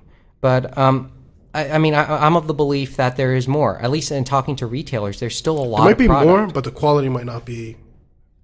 [0.41, 1.11] But um,
[1.53, 3.79] I, I mean, I, I'm of the belief that there is more.
[3.79, 5.77] At least in talking to retailers, there's still a lot.
[5.77, 7.77] There might of be product, more, but the quality might not be.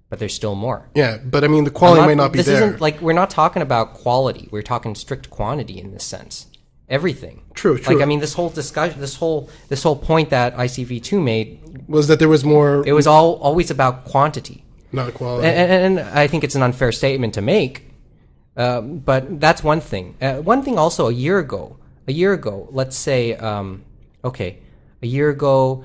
[0.08, 0.88] but there's still more.
[0.94, 2.56] Yeah, but I mean, the quality I'm might not be this there.
[2.56, 4.48] isn't like we're not talking about quality.
[4.50, 6.46] We're talking strict quantity in this sense.
[6.88, 7.42] Everything.
[7.54, 7.94] True, true.
[7.94, 12.08] Like I mean, this whole discussion, this whole this whole point that ICV2 made, was
[12.08, 14.64] that there was more, it was all always about quantity.
[14.92, 15.48] not quality.
[15.48, 17.90] and, and, and I think it's an unfair statement to make.
[18.56, 20.14] Um, but that's one thing.
[20.20, 21.76] Uh, one thing also, a year ago,
[22.06, 23.82] a year ago, let's say, um,
[24.24, 24.58] okay,
[25.02, 25.84] a year ago,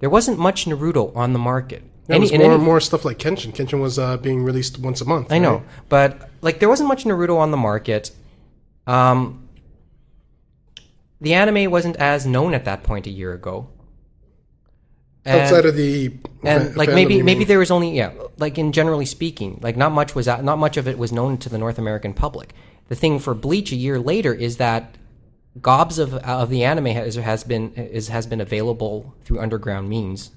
[0.00, 1.82] there wasn't much Naruto on the market.
[2.06, 3.52] There was in more any- and more stuff like Kenshin.
[3.54, 5.30] Kenshin was uh, being released once a month.
[5.30, 8.10] I know, but like there wasn't much Naruto on the market.
[8.86, 9.48] Um,
[11.20, 13.68] the anime wasn't as known at that point a year ago.
[15.24, 17.48] And- Outside of the and fa- like maybe maybe mean?
[17.48, 20.76] there was only yeah like in generally speaking like not much was out, not much
[20.78, 22.54] of it was known to the North American public.
[22.88, 24.96] The thing for Bleach a year later is that
[25.60, 30.30] gobs of of the anime has has been is has been available through underground means.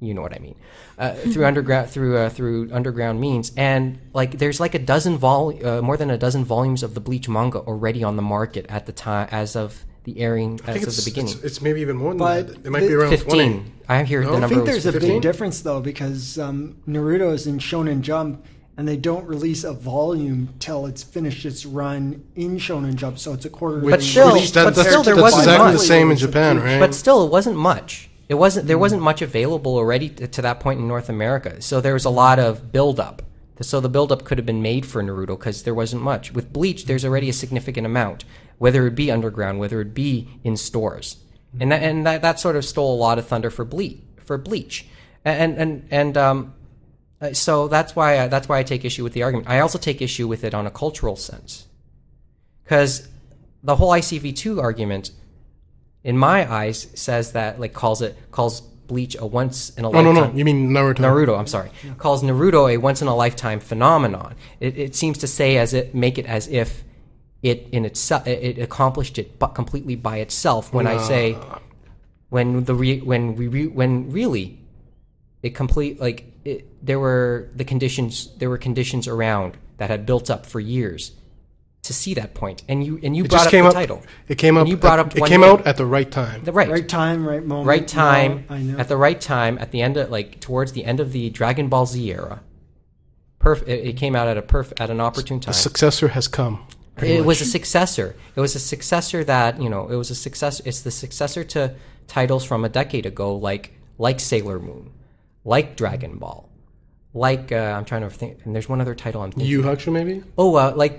[0.00, 0.54] You know what I mean?
[0.96, 5.52] Uh, through underground through uh, through underground means, and like there's like a dozen vol
[5.66, 8.86] uh, more than a dozen volumes of the Bleach manga already on the market at
[8.86, 11.32] the time as of the airing I think as of it's, the beginning.
[11.34, 12.66] It's, it's maybe even more than But that.
[12.66, 13.28] It might the- be around 15.
[13.28, 13.72] 20.
[13.88, 14.30] I hear No?
[14.30, 15.10] the I number I think was there's a 15?
[15.14, 18.44] big difference though because um, Naruto is in Shonen Jump
[18.78, 23.32] and they don't release a volume till it's finished its run in Shonen Jump, so
[23.34, 23.78] it's a quarter.
[23.80, 25.80] But still- Released- that- but that's, still there that's wasn't exactly much.
[25.80, 26.78] the same in Japan, right?
[26.78, 28.08] But still, it wasn't much.
[28.28, 28.66] It wasn't.
[28.68, 31.60] There wasn't much available already to, to that point in North America.
[31.60, 33.22] So there was a lot of buildup.
[33.60, 36.32] So the buildup could have been made for Naruto because there wasn't much.
[36.32, 38.24] With Bleach, there's already a significant amount,
[38.58, 41.16] whether it be underground, whether it be in stores,
[41.58, 43.98] and that and that, that sort of stole a lot of thunder for Bleach.
[44.24, 44.86] For Bleach,
[45.24, 46.54] and and and um,
[47.20, 49.48] Uh, so that's why I, that's why I take issue with the argument.
[49.48, 51.66] I also take issue with it on a cultural sense,
[52.64, 53.08] because
[53.62, 55.10] the whole ICV2 argument,
[56.04, 59.92] in my eyes, says that like calls it calls Bleach a once in a oh,
[59.92, 60.32] no, lifetime.
[60.32, 60.38] no.
[60.38, 60.98] You mean Naruto.
[60.98, 64.34] Naruto, I'm sorry, calls Naruto a once in a lifetime phenomenon.
[64.60, 66.84] It, it seems to say as it make it as if
[67.42, 71.36] it in itself it accomplished it but completely by itself when I say
[72.30, 74.57] when the re, when we re, when really
[75.42, 80.30] it complete like it, there were the conditions there were conditions around that had built
[80.30, 81.12] up for years
[81.82, 83.74] to see that point and you and you It brought just up came the up.
[83.74, 84.68] title It came And up.
[84.68, 85.50] you brought at- up It came thing.
[85.50, 86.42] out at the right time.
[86.44, 87.66] the right Right time, right moment.
[87.68, 88.78] right time No, I know.
[88.78, 91.68] at the right time at the end of like towards the end of the Dragon
[91.68, 92.42] Ball Z era.
[93.40, 95.52] Perf- it, it came out at a perf- at an opportune time.
[95.52, 96.66] The successor has come.
[97.00, 97.26] It much.
[97.26, 98.16] was a successor.
[98.34, 99.86] It was a successor that you know.
[99.88, 100.60] It was a success.
[100.64, 101.74] It's the successor to
[102.08, 104.90] titles from a decade ago, like like Sailor Moon,
[105.54, 106.40] like Dragon Ball,
[107.14, 108.34] like uh, I'm trying to think.
[108.44, 109.50] And there's one other title I'm thinking.
[109.50, 110.22] Yu Hakusho, maybe.
[110.36, 110.96] oh, uh, like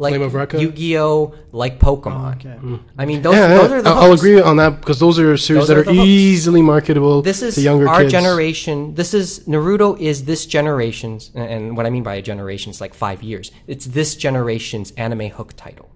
[0.00, 0.60] like Flame of Recca?
[0.60, 2.36] Yu-Gi-Oh, like Pokemon.
[2.36, 2.56] Okay.
[2.96, 3.76] I mean, those, yeah, those yeah.
[3.78, 4.20] are the I'll I'll hooks.
[4.22, 6.06] agree on that because those are series Those that are, the hooks.
[6.06, 8.12] easily marketable This is to younger our kids.
[8.12, 8.94] generation.
[8.94, 12.94] This is Naruto is this generation's, and what I mean by a generation is like
[12.94, 13.50] five years.
[13.66, 15.88] It's this generation's anime hook title.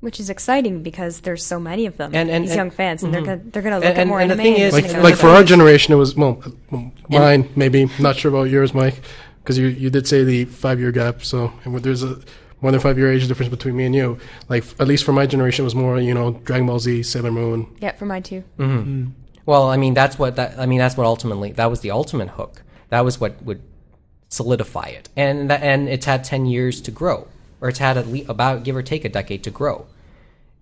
[0.00, 2.14] Which is exciting because there's so many of them.
[2.14, 3.14] And- and- these and- young fans, and mhm.
[3.14, 5.28] they're gonna they're gonna look And- at more and the thing is- Like, like for
[5.28, 6.42] our generation, it was well,
[6.72, 6.78] uh,
[7.08, 7.88] mine maybe.
[7.98, 9.00] Not sure about yours, Mike,
[9.42, 11.24] because you you did say the five year gap.
[11.24, 12.18] So and there's a
[12.60, 14.18] more than five year age difference between me and you.
[14.48, 17.30] Like at least for my generation, it was more you know Dragon Ball Z, Sailor
[17.32, 17.66] Moon.
[17.80, 18.42] yeah, for mine too.
[19.46, 22.28] Well, I mean that's what that I mean that's what ultimately that was the ultimate
[22.30, 22.62] hook.
[22.90, 23.62] That was what would
[24.30, 27.26] solidify it, and that, and it's had ten years to grow,
[27.60, 29.86] or it's had at least about give or take a decade to grow,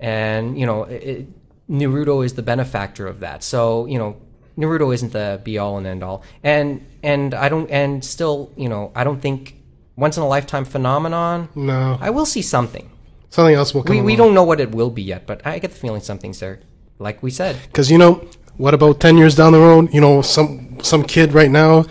[0.01, 1.27] and you know it,
[1.69, 3.43] Naruto is the benefactor of that.
[3.43, 4.17] So you know
[4.59, 8.69] Naruto isn't the be all and end all, and and I don't and still you
[8.69, 9.57] know I don't think
[9.97, 11.49] once in a lifetime phenomenon.
[11.55, 12.91] No, I will see something.
[13.31, 13.97] something else will come.
[13.97, 16.41] We we don't know what it will be yet, but I get the feeling something's
[16.41, 16.61] there.
[16.99, 18.27] Like we said, because you know
[18.57, 19.93] what about ten years down the road?
[19.93, 21.85] You know some some kid right now.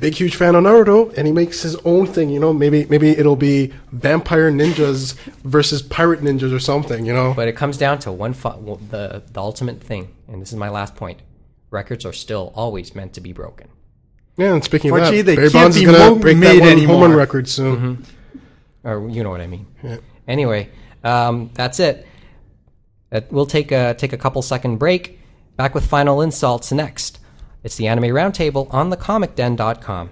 [0.00, 2.30] Big huge fan of Naruto, and he makes his own thing.
[2.30, 7.04] You know, maybe maybe it'll be vampire ninjas versus pirate ninjas or something.
[7.04, 10.50] You know, But it comes down to one fu- the the ultimate thing, and this
[10.52, 11.20] is my last point.
[11.70, 13.68] Records are still always meant to be broken.
[14.36, 16.56] Yeah, and speaking of Fortunately, that, they Barry can't Bonds is gonna mo- break that
[16.56, 18.04] made one home run record soon.
[18.82, 19.66] Or you know what I mean.
[20.26, 20.70] Anyway,
[21.04, 22.06] um, that's it.
[23.12, 25.20] Uh, we'll take a take a couple second break.
[25.56, 27.19] Back with final insults next.
[27.62, 30.10] It's the Anime Roundtable on thecomicden.com.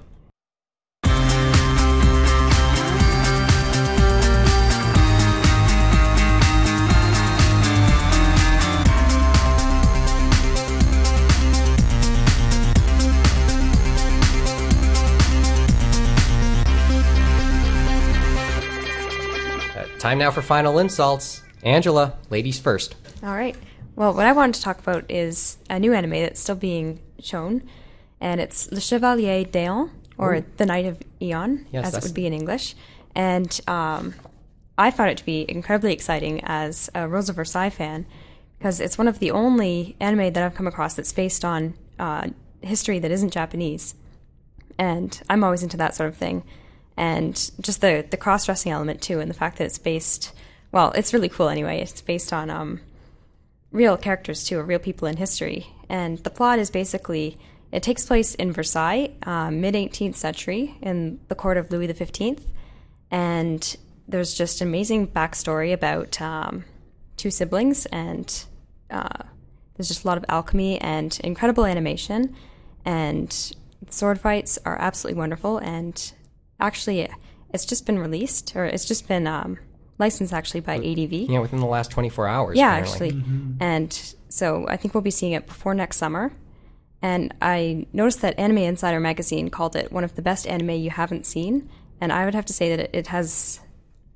[19.75, 21.43] Uh, time now for final insults.
[21.63, 22.95] Angela, ladies first.
[23.23, 23.57] All right.
[23.97, 27.63] Well, what I wanted to talk about is a new anime that's still being shown,
[28.21, 32.27] and it's Le Chevalier d'Eon, or The Knight of Eon, Yes, as it would be
[32.27, 32.75] in English.
[33.15, 34.15] And um,
[34.77, 38.07] I found it to be incredibly exciting as a Rosa Versailles fan,
[38.59, 42.29] because it's one of the only anime that I've come across that's based on uh,
[42.61, 43.95] history that isn't Japanese.
[44.79, 46.43] And I'm always into that sort of thing.
[46.97, 50.33] And just the, the cross dressing element, too, and the fact that it's based,
[50.73, 51.81] well, it's really cool anyway.
[51.81, 52.81] It's based on um,
[53.71, 55.69] real characters too, or real people in history.
[55.89, 57.39] And the plot is basically
[57.71, 62.39] it takes place in Versailles, uh, mid 18th century, in the court of Louis XV.
[63.11, 63.77] And
[64.07, 66.65] there's just amazing backstory about um,
[67.17, 68.45] two siblings, and
[68.91, 69.25] uh,
[69.77, 72.35] there's just a lot of alchemy and incredible animation.
[72.87, 73.55] And
[73.91, 75.59] sword fights are absolutely wonderful.
[75.59, 76.13] And
[76.59, 77.09] actually,
[77.53, 79.59] it's just been released, or it's just been um,
[79.99, 81.13] licensed actually by ADV.
[81.13, 82.57] Yeah, within the last 24 hours.
[82.57, 83.09] Yeah, apparently.
[83.09, 83.23] actually.
[83.23, 83.63] Mm-hmm.
[83.63, 86.33] And so I think we'll be seeing it before next summer.
[87.01, 90.91] And I noticed that Anime Insider magazine called it one of the best anime you
[90.91, 91.69] haven't seen.
[92.01, 93.61] And I would have to say that it, it has,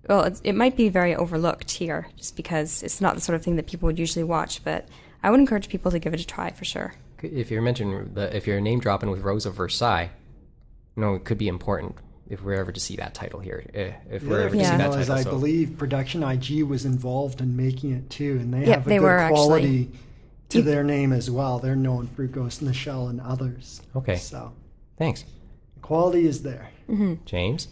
[0.09, 3.43] well, it, it might be very overlooked here just because it's not the sort of
[3.43, 4.65] thing that people would usually watch.
[4.65, 4.89] But
[5.23, 6.95] I would encourage people to give it a try for sure.
[7.23, 10.11] If you're mentioning the, if you're name dropping with Rose of Versailles,
[10.97, 11.97] you know, it could be important
[12.33, 13.63] if we're ever to see that title here.
[13.75, 15.15] eh, If The we're other ever to thing see that was, title.
[15.15, 18.87] I so- believe Production IG was involved in making it too, and they Yeah, have
[18.87, 19.37] a they good were actually.
[19.47, 19.91] quality
[20.49, 21.59] to You- their name as well.
[21.59, 23.83] They're known for Ghost in the Shell and others.
[23.95, 24.17] Okay.
[24.17, 24.53] So
[24.99, 25.25] Thanks.
[25.83, 26.71] quality is there.
[27.27, 27.69] James?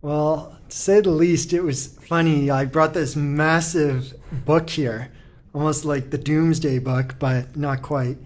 [0.00, 2.50] Well, to say the least, it was funny.
[2.50, 5.08] I brought this massive book here,
[5.52, 8.16] almost like the Doomsday book, but not quite.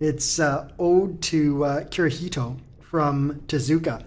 [0.00, 4.04] It's uh, Ode to uh, Kirihito from Tezuka.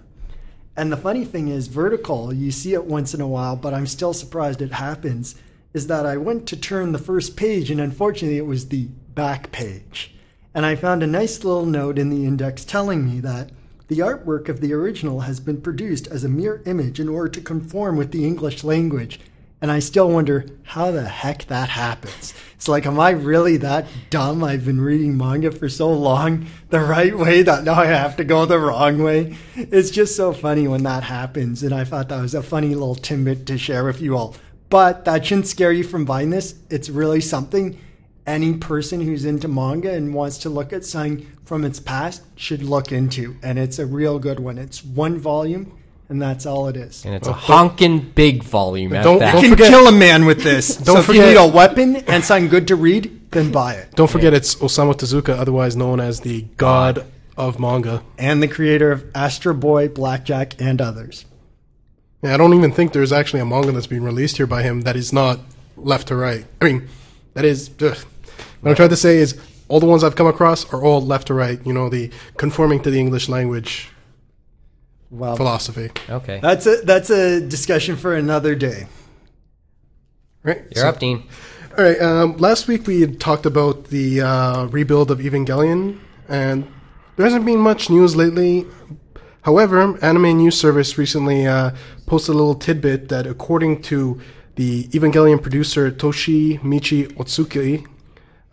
[0.82, 3.86] And the funny thing is, vertical, you see it once in a while, but I'm
[3.86, 5.36] still surprised it happens,
[5.75, 9.51] is that I went to turn the first page, and unfortunately, it was the back
[9.51, 10.15] page.
[10.55, 13.51] And I found a nice little note in the index telling me that
[13.89, 17.41] the artwork of the original has been produced as a mere image in order to
[17.41, 19.19] conform with the English language,
[19.62, 22.34] And I still wonder how the heck that happens.
[22.55, 24.43] It's like, am I really that dumb?
[24.43, 28.24] I've been reading manga for so long the right way that now I have to
[28.24, 29.36] go the wrong way.
[29.55, 31.62] It's just so funny when that happens.
[31.62, 34.36] And I thought that was a funny little tidbit to share with you all.
[34.70, 36.55] But that shouldn't scare you from buying this.
[36.70, 37.80] It's really something
[38.26, 42.64] any person who's into manga and wants to look at something from its past should
[42.64, 43.36] look into.
[43.43, 44.57] And it's a real good one.
[44.57, 45.78] It's one volume,
[46.12, 47.03] and that's all it is.
[47.05, 49.32] And it's a honking big volume at Don't- that.
[49.34, 50.76] don't You can forget- kill a man with this.
[50.78, 53.74] Don't so if you forget- need a weapon and something good to read, then buy
[53.76, 53.95] it.
[53.95, 57.05] Don't forget, it's Osamu Tezuka, otherwise known as the god
[57.38, 58.03] of manga.
[58.18, 61.26] And the creator of Astro Boy, Blackjack, and others.
[62.22, 64.82] Yeah, I don't even think there's actually a manga that's being released here by him
[64.82, 65.39] that is not
[65.78, 66.45] left to right.
[66.62, 66.88] I mean,
[67.34, 67.70] that is.
[67.82, 67.97] Ugh.
[68.59, 69.39] What I'm trying to say is,
[69.70, 71.59] all the ones I've come across are all left to right.
[71.66, 73.89] You know, the conforming to the English language
[75.12, 75.91] Well, philosophy.
[76.09, 76.39] Okay.
[76.41, 78.88] that's a that's a discussion for another day.
[80.43, 80.64] Right?
[80.74, 81.24] You're So- up, Dean.
[81.78, 82.01] All right.
[82.01, 86.68] Um, last week we had talked about the uh, rebuild of Evangelion, and
[87.16, 88.66] there hasn't been much news lately.
[89.43, 91.72] However, Anime News Service recently uh,
[92.05, 94.20] posted a little tidbit that, according to
[94.55, 97.86] the Evangelion producer Toshimichi Otsuki,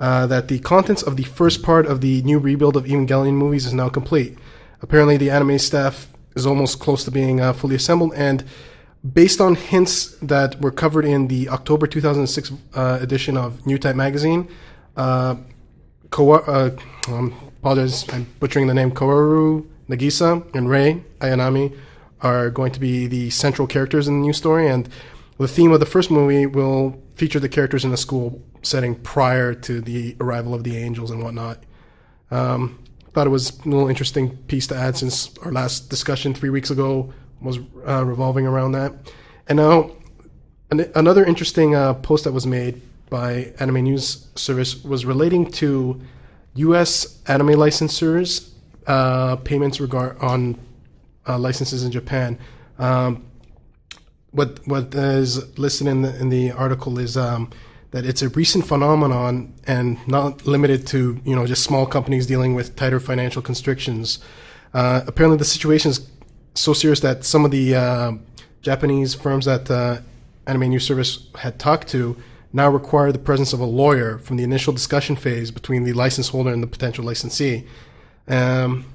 [0.00, 3.66] uh, that the contents of the first part of the new rebuild of Evangelion movies
[3.66, 4.38] is now complete.
[4.80, 8.44] Apparently, the anime staff is almost close to being uh, fully assembled, and
[9.12, 13.96] based on hints that were covered in the October 2006 uh, edition of New Type
[13.96, 14.48] magazine,
[14.96, 15.36] uh,
[16.10, 16.76] Kawa- uh,
[17.08, 18.90] um, apologize, I'm butchering the name.
[18.90, 21.76] Kaworu Nagisa and Rei Ayanami
[22.20, 24.88] are going to be the central characters in the new story, and
[25.38, 29.54] the theme of the first movie will feature the characters in a school setting prior
[29.54, 31.62] to the arrival of the angels and whatnot.
[32.30, 32.78] Um,
[33.18, 36.70] thought it was a little interesting piece to add since our last discussion three weeks
[36.70, 38.92] ago was uh, revolving around that.
[39.48, 39.90] And now,
[40.70, 46.00] an- another interesting uh, post that was made by Anime News Service was relating to
[46.54, 47.20] U.S.
[47.26, 48.50] anime licensors
[48.86, 50.56] uh, payments regard on
[51.26, 52.38] uh, licenses in Japan.
[52.78, 53.26] Um,
[54.30, 57.50] what what is listed in the in the article is um,
[57.91, 62.55] that it's a recent phenomenon and not limited to you know just small companies dealing
[62.55, 64.18] with tighter financial constrictions.
[64.74, 66.09] Uh, apparently, the situation is
[66.55, 68.12] so serious that some of the uh,
[68.62, 69.99] Japanese firms that uh,
[70.47, 72.16] Anime News Service had talked to
[72.53, 76.28] now require the presence of a lawyer from the initial discussion phase between the license
[76.28, 77.66] holder and the potential licensee.
[78.26, 78.86] Um,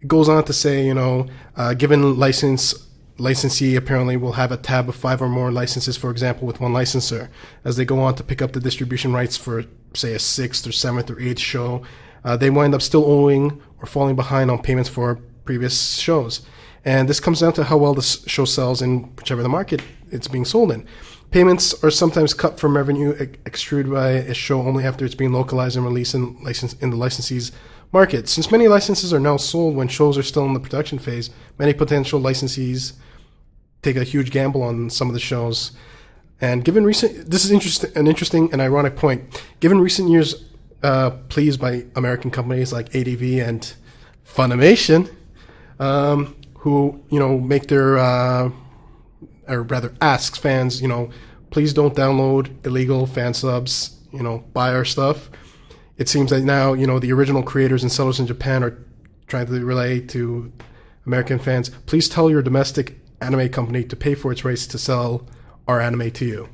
[0.00, 1.26] it goes on to say, you know,
[1.56, 2.83] uh, given license
[3.18, 6.72] licensee apparently will have a tab of five or more licenses, for example, with one
[6.72, 7.30] licensor.
[7.64, 10.72] As they go on to pick up the distribution rights for, say, a sixth or
[10.72, 11.82] seventh or eighth show,
[12.24, 16.42] uh, they wind up still owing or falling behind on payments for previous shows.
[16.84, 20.28] And this comes down to how well the show sells in whichever the market it's
[20.28, 20.86] being sold in.
[21.30, 25.32] Payments are sometimes cut from revenue ex- extruded by a show only after it's been
[25.32, 27.52] localized and released in, license, in the licensee's
[27.94, 28.28] market.
[28.28, 31.72] Since many licenses are now sold when shows are still in the production phase, many
[31.72, 32.92] potential licensees
[33.82, 35.72] take a huge gamble on some of the shows.
[36.40, 39.42] And given recent, this is interesting, an interesting and ironic point.
[39.60, 40.44] Given recent years'
[40.82, 43.72] uh, pleas by American companies like ADV and
[44.26, 45.08] Funimation,
[45.78, 48.50] um, who you know make their, uh,
[49.46, 51.10] or rather asks fans, you know,
[51.50, 53.96] please don't download illegal fan subs.
[54.12, 55.30] You know, buy our stuff.
[55.96, 58.78] It seems that now you know the original creators and sellers in Japan are
[59.26, 60.52] trying to relay to
[61.06, 65.26] American fans, please tell your domestic anime company to pay for its rights to sell
[65.68, 66.48] our anime to you.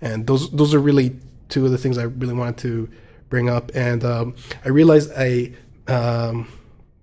[0.00, 1.16] And those those are really
[1.48, 2.90] two of the things I really wanted to
[3.28, 3.70] bring up.
[3.74, 4.34] And um,
[4.64, 5.52] I realized I
[5.86, 6.48] um,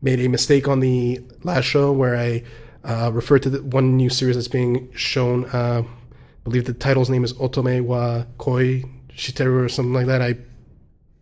[0.02, 2.44] made a mistake on the last show where I
[2.84, 5.46] uh, referred to the one new series that's being shown.
[5.46, 8.84] Uh, I believe the title's name is Otome wa Koi
[9.14, 10.22] Shiteru or something like that.
[10.22, 10.38] I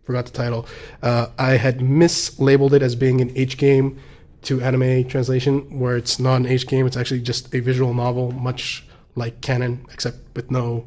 [0.08, 0.66] forgot the title.
[1.02, 3.98] Uh, I had mislabeled it as being an H game
[4.40, 6.86] to anime translation, where it's not an H game.
[6.86, 8.86] It's actually just a visual novel, much
[9.16, 10.86] like Kanon, except with no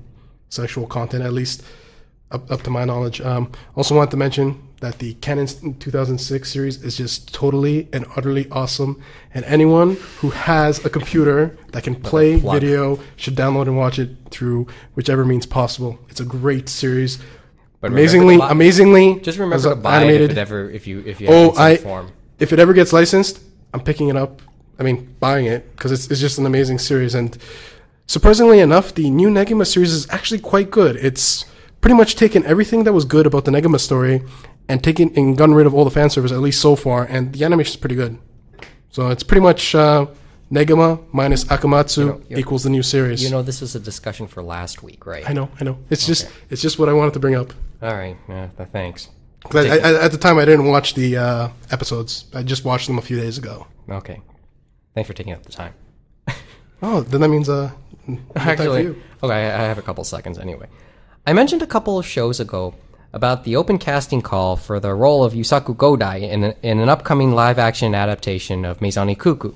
[0.50, 1.62] sexual content, at least
[2.32, 3.22] up, up to my knowledge.
[3.22, 8.50] Um, also, wanted to mention that the Kanon 2006 series is just totally and utterly
[8.50, 9.00] awesome,
[9.36, 14.10] and anyone who has a computer that can play video should download and watch it
[14.32, 14.66] through
[14.96, 16.00] whichever means possible.
[16.10, 17.20] It's a great series.
[17.82, 21.28] But amazingly, amazingly, Just remember to buy it if it ever if you if you
[21.30, 22.08] Oh, have it in I- form.
[22.40, 23.42] if it ever gets licensed,
[23.74, 24.42] I'm picking it up.
[24.80, 27.14] I mean, buying it because it's, it's just an amazing series.
[27.16, 27.38] And
[28.08, 30.96] surprisingly enough, the new Negima series is actually quite good.
[30.96, 31.46] It's
[31.82, 34.24] pretty much taken everything that was good about the Negima story
[34.70, 37.04] and taken and gotten rid of all the fan service, at least so far.
[37.04, 38.18] And the animation is pretty good.
[38.92, 40.06] So it's pretty much uh,
[40.52, 43.24] Negima minus Akamatsu You know, equals the new series.
[43.24, 45.28] You know, this was a discussion for last week, right?
[45.30, 45.78] I know, I know.
[45.90, 47.54] It's just, it's just what I wanted to bring up.
[47.82, 48.18] All right.
[48.28, 49.10] Yeah, th- thanks.
[49.50, 52.26] 'Cause I, I, at the time, I didn't watch the uh, episodes.
[52.34, 53.66] I just watched them a few days ago.
[53.90, 54.22] Okay.
[54.94, 55.74] Thanks for taking up the time.
[56.84, 57.70] Oh, then that means uh,
[58.08, 58.88] no time for Actually,
[59.22, 60.68] okay, I I have a couple seconds anyway.
[61.28, 62.74] I mentioned a couple of shows ago
[63.14, 66.90] about the open casting call for the role of Yusaku Godai in, a, in an
[66.90, 69.54] upcoming live action adaptation of Maison Ikkoku,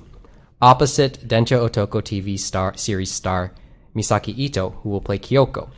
[0.60, 3.52] opposite Densha Otoko TV star series star
[3.94, 5.70] Misaki Ito, who will play Kyoko.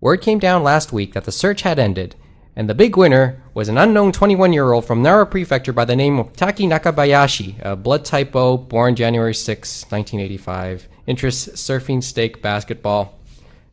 [0.00, 2.16] Word came down last week that the search had ended,
[2.56, 5.96] and the big winner was an unknown 21 year old from Nara Prefecture by the
[5.96, 10.88] name of Taiki Nakabayashi, a blood type O, born January 6, 1985.
[11.06, 13.18] Interests surfing, steak, basketball.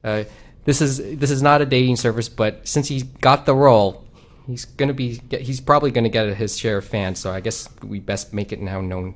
[0.03, 0.23] Uh,
[0.65, 4.05] this is this is not a dating service, but since he got the role,
[4.45, 7.19] he's gonna be he's probably gonna get his share of fans.
[7.19, 9.15] So I guess we best make it now known.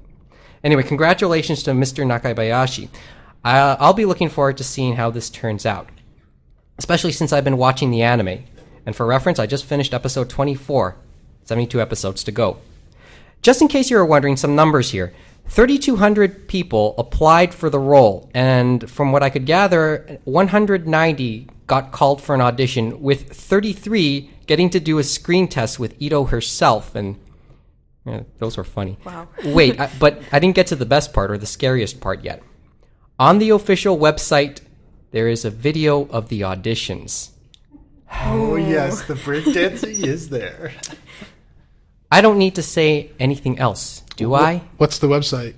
[0.64, 2.05] Anyway, congratulations to Mr.
[2.05, 2.89] Nakabayashi.
[3.43, 5.89] I'll be looking forward to seeing how this turns out
[6.82, 8.43] especially since I've been watching the anime.
[8.88, 10.95] And for reference, I just finished episode 24,
[11.43, 12.57] 72 episodes to go.
[13.43, 15.14] Just in case you were wondering, some numbers here
[15.49, 22.20] 3,200 people applied for the role, and from what I could gather, 190 got called
[22.20, 27.20] for an audition, with 33 getting to do a screen test with Ito herself, and
[28.06, 28.97] yeah, those were funny.
[29.06, 29.28] Wow.
[29.45, 32.41] Wait, I, but I didn't get to the best part or the scariest part yet.
[33.20, 34.62] On the official website,
[35.12, 37.32] there is a video of the auditions.
[38.12, 38.56] Oh, oh.
[38.56, 40.74] yes, the breakdancing is there.
[42.12, 44.64] I don't need to say anything else, do I?
[44.78, 45.54] What's the website?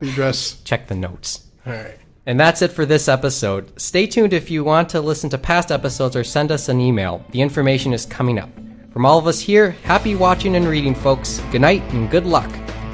[0.00, 0.60] The address?
[0.64, 1.46] Check the notes.
[1.66, 1.98] All right.
[2.26, 3.78] And that's it for this episode.
[3.80, 7.24] Stay tuned if you want to listen to past episodes or send us an email.
[7.30, 8.50] The information is coming up.
[8.94, 11.40] From all of us here, happy watching and reading, folks.
[11.50, 12.48] Good night and good luck.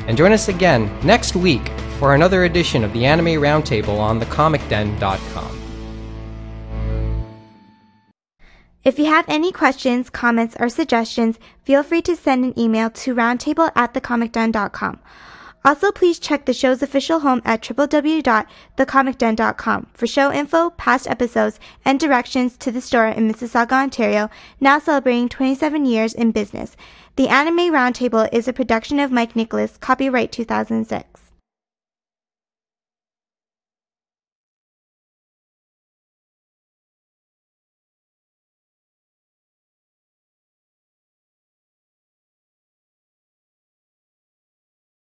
[0.06, 5.58] And join us again next week for another edition of the Anime Roundtable on thecomicden.com.
[8.82, 13.14] If you have any questions, comments, or suggestions, feel free to send an email to
[13.14, 15.00] roundtable at thecomicden.com.
[15.62, 22.00] Also, please check the show's official home at www.thecomicden.com for show info, past episodes, and
[22.00, 26.78] directions to the store in Mississauga, Ontario, now celebrating 27 years in business.
[27.16, 31.29] The Anime Roundtable is a production of Mike Nicholas, copyright 2006.